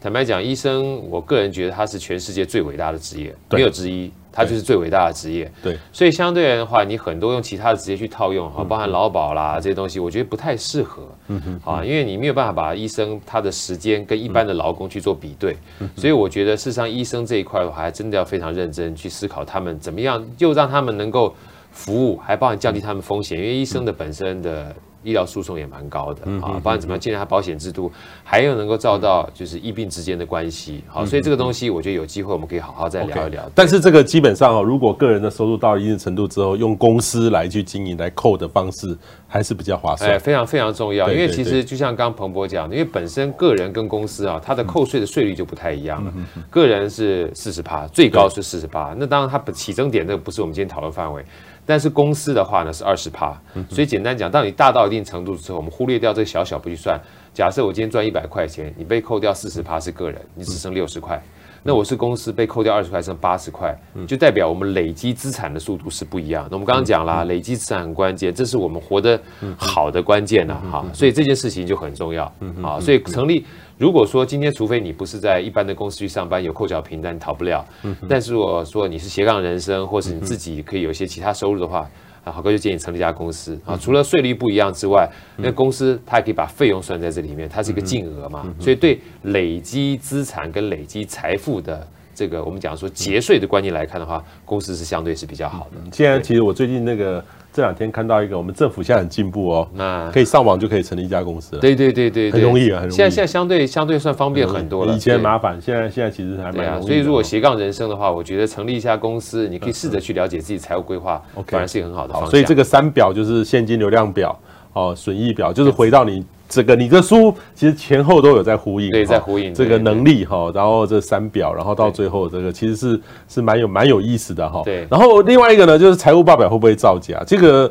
[0.00, 4.10] 坦白讲，医生，我个人觉得他是全世界最伟大的职业，没有之一。
[4.32, 15.56] 他就是最伟大的职业，对，所以相对来的话，你很多用其他的职业去套用哈，包含劳保啦这些东西，我觉得不太适合，嗯哼，啊，因为你没有办法把医生他的时间跟一般的劳工去做比对，
[15.96, 21.34] 所以我觉得事实上医生这一块的话，还真的要非常认真去思考他们怎么样，又让他们能够
[21.72, 24.72] 服务，还包含降低他们风险，因为医生的本身的。
[25.02, 27.90] 医疗诉讼也蛮高的啊，不管怎么样建立它保险制度，
[28.22, 33.50] 还有能够照到就是医病之间的关系，好，所以这个东西我觉得有机会我们可以好好再聊一聊。
[33.54, 38.96] 但是这个基本上哦，如果个人的收入到一定程度之后，用公司来去经营来扣的方式
[39.26, 40.10] 还是比较划算。
[40.10, 46.12] 哎，非常非常重要，因为其实就像刚刚彭博讲的，因为本身个人跟公司啊，它的扣税的税率就不太一样了。
[46.50, 51.24] 个人是四十趴，最高是四十趴，那当然它起征点那个不是我们今天讨论范围。
[51.66, 57.00] 但是公司的话呢是二十趴，所以简单讲，当你大到一定程度之后，我们忽略掉这个小小不去算。
[57.32, 61.22] 假设我今天赚一百块钱，你被扣掉四十趴是个人，你只剩六十块。
[61.62, 66.46] 那我是公司被扣掉二十块，剩八十块，就代表我们累积资产的速度是不一样。
[66.50, 69.20] 那我们刚刚讲了，累积资产很关键，这是我们活得
[69.56, 70.84] 好的关键呐哈。
[70.92, 72.24] 所以这件事情就很重要
[72.62, 72.80] 啊。
[72.80, 73.44] 所以成立。
[73.76, 77.64] 如果说今天，除非你不是在一般的公司去上班，有扣缴凭单，你逃不了。
[78.06, 81.88] 但是如果说你是斜杠人生，或是你自己可以有一些其他收入的话，
[82.24, 83.76] 啊，好哥就建议成立一家公司啊。
[83.76, 88.46] 除了税率不一样之外，那公司它还可以把费用算在这里面，它是一个净额嘛。
[88.58, 95.80] 所以对累积资产跟累积财富的这个我们讲说节税的观念来看的话，公司是相对是比较好的。
[95.92, 97.24] 现在其实我最近那个。
[97.52, 101.60] 这两天看到一个，我们政府现在很进步哦，那可以上网就可以成立一家公司了。
[101.60, 102.96] 对对对对，很容易啊，很容易。
[102.96, 104.94] 现在现在相对相对算方便很多了。
[104.94, 106.82] 以前麻烦，现在现在其实还蛮容易的。
[106.82, 112.30] 所以如果斜杠人生的话，我觉得成立一家公司，你可以试着去了解自己财务规划，反而是一个很好的方向。
[112.30, 114.38] 所以这个三表就是现金流量表
[114.72, 116.24] 哦，损益表，就是回到你。
[116.50, 124.60] 这个你的书其实前后都有在呼应，对，在呼应这个能力哈，然后这三表，然后到最后这个其实是是蛮有蛮有意思的哈。
[124.64, 127.22] 对，然后另外一个呢，就是财务报表会不会造假？
[127.26, 127.70] 这个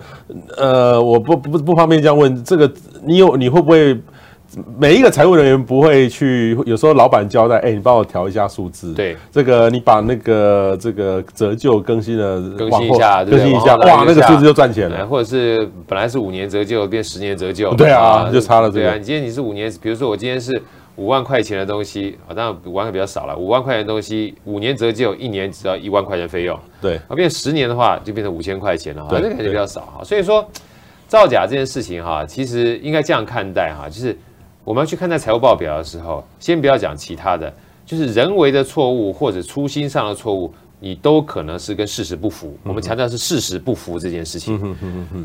[0.58, 2.44] 呃，我不不不方便这样问。
[2.44, 2.72] 这个
[3.04, 3.96] 你有你会不会？
[4.80, 8.94] 每一个财务人员不会去，有时候老板交代，哎，你帮我调一下数字。
[8.96, 15.06] 对，这个你把那个这个折旧更新了，更新一下，更新一下，哇，那个数字就赚钱了。
[15.06, 18.86] 或者是本来是五年折旧变十年折旧，对啊，就差了这个。
[18.86, 20.60] 对啊，你今天你是五年，比如说我今天是
[20.96, 26.60] 五万块钱的东西，啊，当然五万块比较少了，五万块钱的东西，五年折旧，一年只要一万块钱费用。
[26.82, 30.04] 对，啊，变十年的话就变成五千块钱了，哈，那个感觉比较少哈。
[30.04, 30.44] 所以说，
[31.08, 34.18] 造假这件事情哈，其实应该这样看待哈，就是。
[34.70, 37.52] 我们要去看待财务报表的时候，先不要讲其他的，
[37.88, 42.56] 就是人为的错误或者粗心上的错误，你都可能是跟事实不符。
[42.62, 44.56] 我们强调是事实不符这件事情，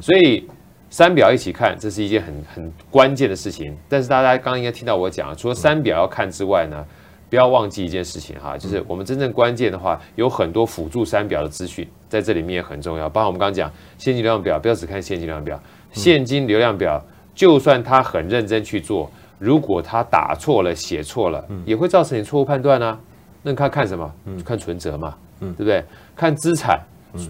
[0.01, 0.49] 所以
[0.89, 3.77] 三表一起看，这是一件很很关键的事情。
[3.87, 6.83] 但是大家刚刚应该听到我讲，除了三表要看之外呢，
[7.29, 13.11] 不要忘记一件事情哈，就是我们真正关键的话，有很多辅助三表的资讯在这里面也很重要。
[13.11, 19.11] 包括我们刚刚讲现金流量表，不要只看现金流量表，现金流量表就算他很认真去做。
[19.45, 22.99] 如果他打错了、写错了，也会造成你错误判断啊。
[23.43, 24.11] 那他看什么？
[24.43, 25.85] 看存折嘛，对不对？
[26.17, 26.81] 看资产，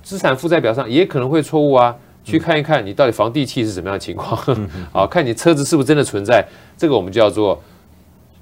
[0.03, 1.95] 资产负债表上也可能会错误啊。
[2.23, 4.41] 去看一看你到底房地契是什么样的情况，
[4.91, 6.43] 好，看你车子是不是真的存在。
[6.75, 7.63] 这个我们叫做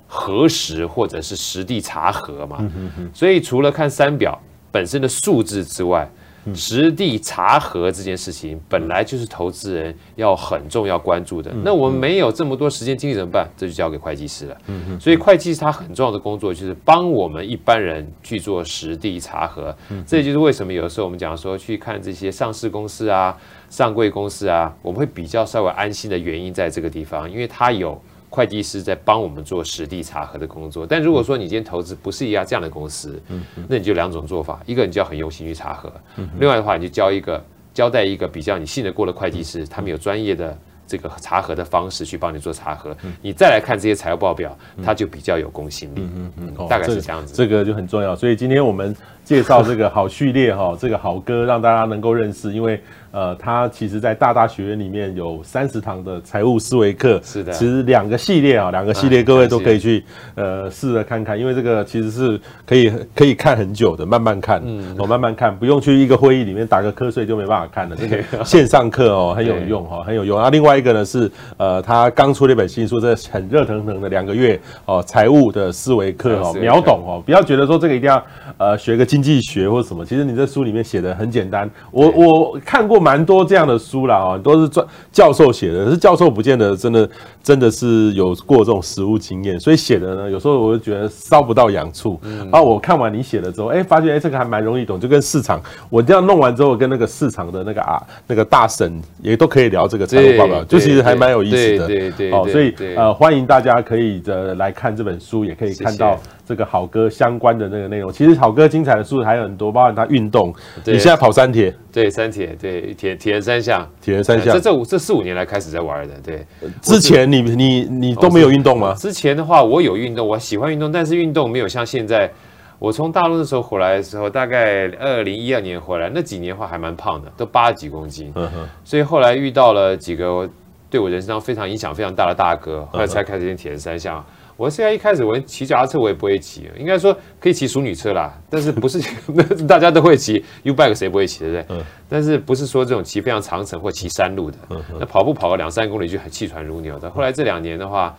[0.07, 2.65] 核实或者是实地查核嘛。
[3.13, 4.39] 所以除了看三表
[4.71, 6.09] 本身的数字之外，
[6.55, 11.53] 实地查核这件事情本来就是投资人要很重要关注的。
[11.65, 13.49] 那我们没有这么多时间精力怎么办？
[13.57, 14.57] 这就交给会计师了。
[15.01, 19.75] 所以会计师他很重要的工作就是帮我们一般人去做实地查核。
[20.07, 23.37] 这也就是为什么有的时候我们讲说去看这些上市公司啊、
[23.71, 28.01] 上柜公司啊，我们会比较稍微安心的原因在这个地方，因为他有。
[28.33, 33.21] 会计师在帮我们做实地查核的工作，但如果说你今天投资不是一家这样的公司，
[33.69, 35.93] 那你就两种做法，一个你就要很用心去查核，
[36.41, 40.57] 另外的话你就交一个交代一个比较你信得过的会计师，他们有专业的
[40.87, 48.97] 这个查核的方式去帮你做查核，你再来看这些财务报表，它就比较有公信力，嗯嗯，大概是这样子，这个就很重要，所以今天我们
[49.33, 52.79] 介绍这个好序列哈，这个好歌让大家能够认识，因为。
[53.15, 60.03] 呃，他其实，在大大学院里面有三十堂的财务思维课，是的，其实两个系列啊，两个系列，各位都可以去
[60.35, 67.95] 呃试着看看，因为这个其实是可以可以看很久的，慢慢看，嗯，我慢慢看，不用去一个会议里面打个瞌睡就没办法看了。
[68.01, 70.39] 这个线上课哦很有用哈，很有用。
[70.41, 78.25] 啊，另外一个呢是呃，他刚出了一本新书，这很热腾腾的两个月哦，财务的思维课哦，秒懂哦，不要觉得说这个一定要
[78.57, 83.03] 呃学个经济学或什么，其实你在书里面写的很简单，我我看过。
[83.03, 87.11] 蛮多这样的书啦，啊，都是专教授写的，可是教授不见得真的
[87.43, 92.17] 真的是有过这种实务经验，所以写的呢，有时候我就觉得烧不到痒处。
[92.23, 95.61] 然后我看完你写的之后，哎，发现哎，这个还蛮容易懂，就跟市场
[95.91, 101.89] 我这样弄完之后，跟那个市场的那个啊那个大神也都可以聊这个财务报表，就其实还蛮有意思的。
[101.89, 106.17] 对对哦，所以呃，欢迎大家可以的来看这本书，也可以看到。
[106.45, 110.53] 这个好哥相关的那个内容，其实好哥精彩的书还有很多，包含他运动。
[110.85, 111.75] 你现在跑三铁？
[111.93, 114.53] 对，三铁，对，铁铁人三项，铁人三项。
[114.55, 116.45] 这这五这四五年来开始在玩的，对。
[116.81, 118.95] 之前你你你都没有运动吗？
[118.95, 122.31] 之前的话，我有运动，我喜欢运动，但是运动没有像现在。
[122.79, 128.33] 我从大陆的时候回来的时候，大概二零一二年回来，那几年的话还蛮胖的，都八十几公斤。
[128.35, 128.69] 嗯哼。
[128.83, 130.51] 所以后来遇到了几个
[130.91, 134.25] 对我人生上非常影响非常大的大哥，后来才开始练铁人三项。
[134.63, 139.01] 我现在一开始我骑脚踏车我也不会骑，应该说可以骑淑女车啦，但是不是
[139.35, 141.67] 那 大家都会骑 U-bike 谁不会骑对不对？
[141.71, 141.85] 嗯。
[142.09, 144.59] 但是不是说这种骑非常长程或骑山路的，
[145.01, 147.11] 那跑步跑个两三公里就很气喘如牛的。
[147.11, 148.17] 后来这两年的话，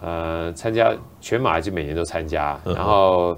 [0.00, 3.36] 呃，参加全马就每年都参加，然后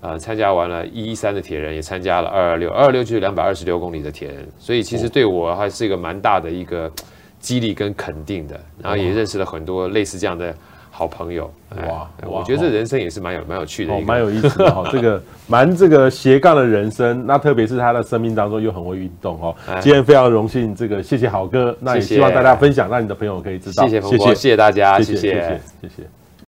[0.00, 6.90] 呃参加完了一一三的铁人也参加了二二六，二二六就是两百二十六公里的铁人，所以其实对我还是一个蛮大的一个
[7.38, 10.54] 激励跟肯定的，然后也认识了很多类似这样的。
[11.02, 11.52] 好朋友
[11.88, 14.84] 哇，我觉得这人生也是蛮有蛮有趣的，蛮有意思的哈。
[14.92, 19.52] 这个蛮这个斜杠的人生，那特别是他的生命当中又很会运动哦。
[19.80, 23.82] 今天非常荣幸，这个谢谢好哥，那也希望大家分享，让你的朋友可以知道。
[23.88, 26.21] 谢谢，谢谢，谢谢大家，谢谢，谢谢。